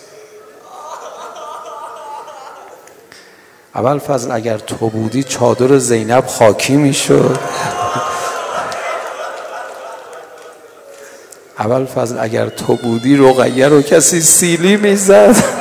اول 3.76 4.00
فضل 4.00 4.32
اگر 4.32 4.58
تو 4.58 4.90
بودی 4.90 5.24
چادر 5.24 5.78
زینب 5.78 6.28
خاکی 6.28 6.76
می 6.76 6.94
شد 6.94 7.40
اول 11.60 11.86
فضل 11.86 12.20
اگر 12.20 12.50
تو 12.50 12.76
بودی 12.76 13.18
رقیه 13.18 13.68
رو 13.68 13.82
کسی 13.82 14.22
سیلی 14.22 14.78
می 14.78 14.96
زد 14.96 15.59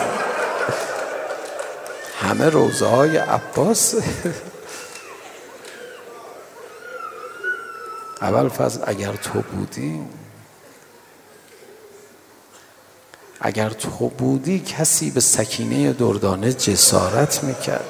همه 2.38 2.50
روزه 2.50 2.86
های 2.86 3.16
عباس 3.16 3.94
اول 8.22 8.48
فضل 8.48 8.80
اگر 8.86 9.12
تو 9.12 9.40
بودی 9.40 10.00
اگر 13.40 13.70
تو 13.70 14.08
بودی 14.08 14.60
کسی 14.60 15.10
به 15.10 15.20
سکینه 15.20 15.92
دردانه 15.92 16.52
جسارت 16.52 17.44
میکرد 17.44 17.84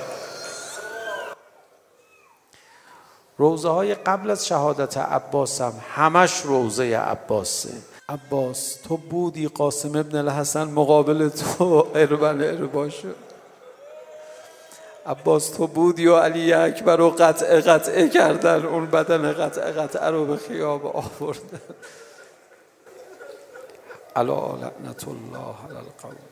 روزه 3.38 3.68
های 3.68 3.94
قبل 3.94 4.30
از 4.30 4.46
شهادت 4.46 4.96
عباس 4.96 5.60
هم 5.60 5.72
همش 5.94 6.40
روزه 6.40 6.96
عباسه 6.96 7.72
عباس 8.08 8.74
تو 8.74 8.96
بودی 8.96 9.48
قاسم 9.48 9.96
ابن 9.98 10.18
الحسن 10.18 10.64
مقابل 10.64 11.28
تو 11.28 11.86
اربن 11.94 12.40
ارباشه 12.42 13.27
عباس 15.08 15.50
تو 15.50 15.66
بودی 15.66 16.06
و 16.06 16.16
علی 16.16 16.52
اکبر 16.52 16.96
رو 16.96 17.10
قطعه 17.10 17.60
قطعه 17.60 18.08
کردن 18.08 18.66
اون 18.66 18.86
بدن 18.86 19.32
قطعه 19.32 19.72
قطعه 19.72 20.10
رو 20.10 20.24
به 20.24 20.36
خیاب 20.36 20.86
آوردن 20.86 21.60
علا 24.16 24.56
لعنت 24.56 25.08
الله 25.08 25.54
علی 25.68 25.76
القوم 25.76 26.27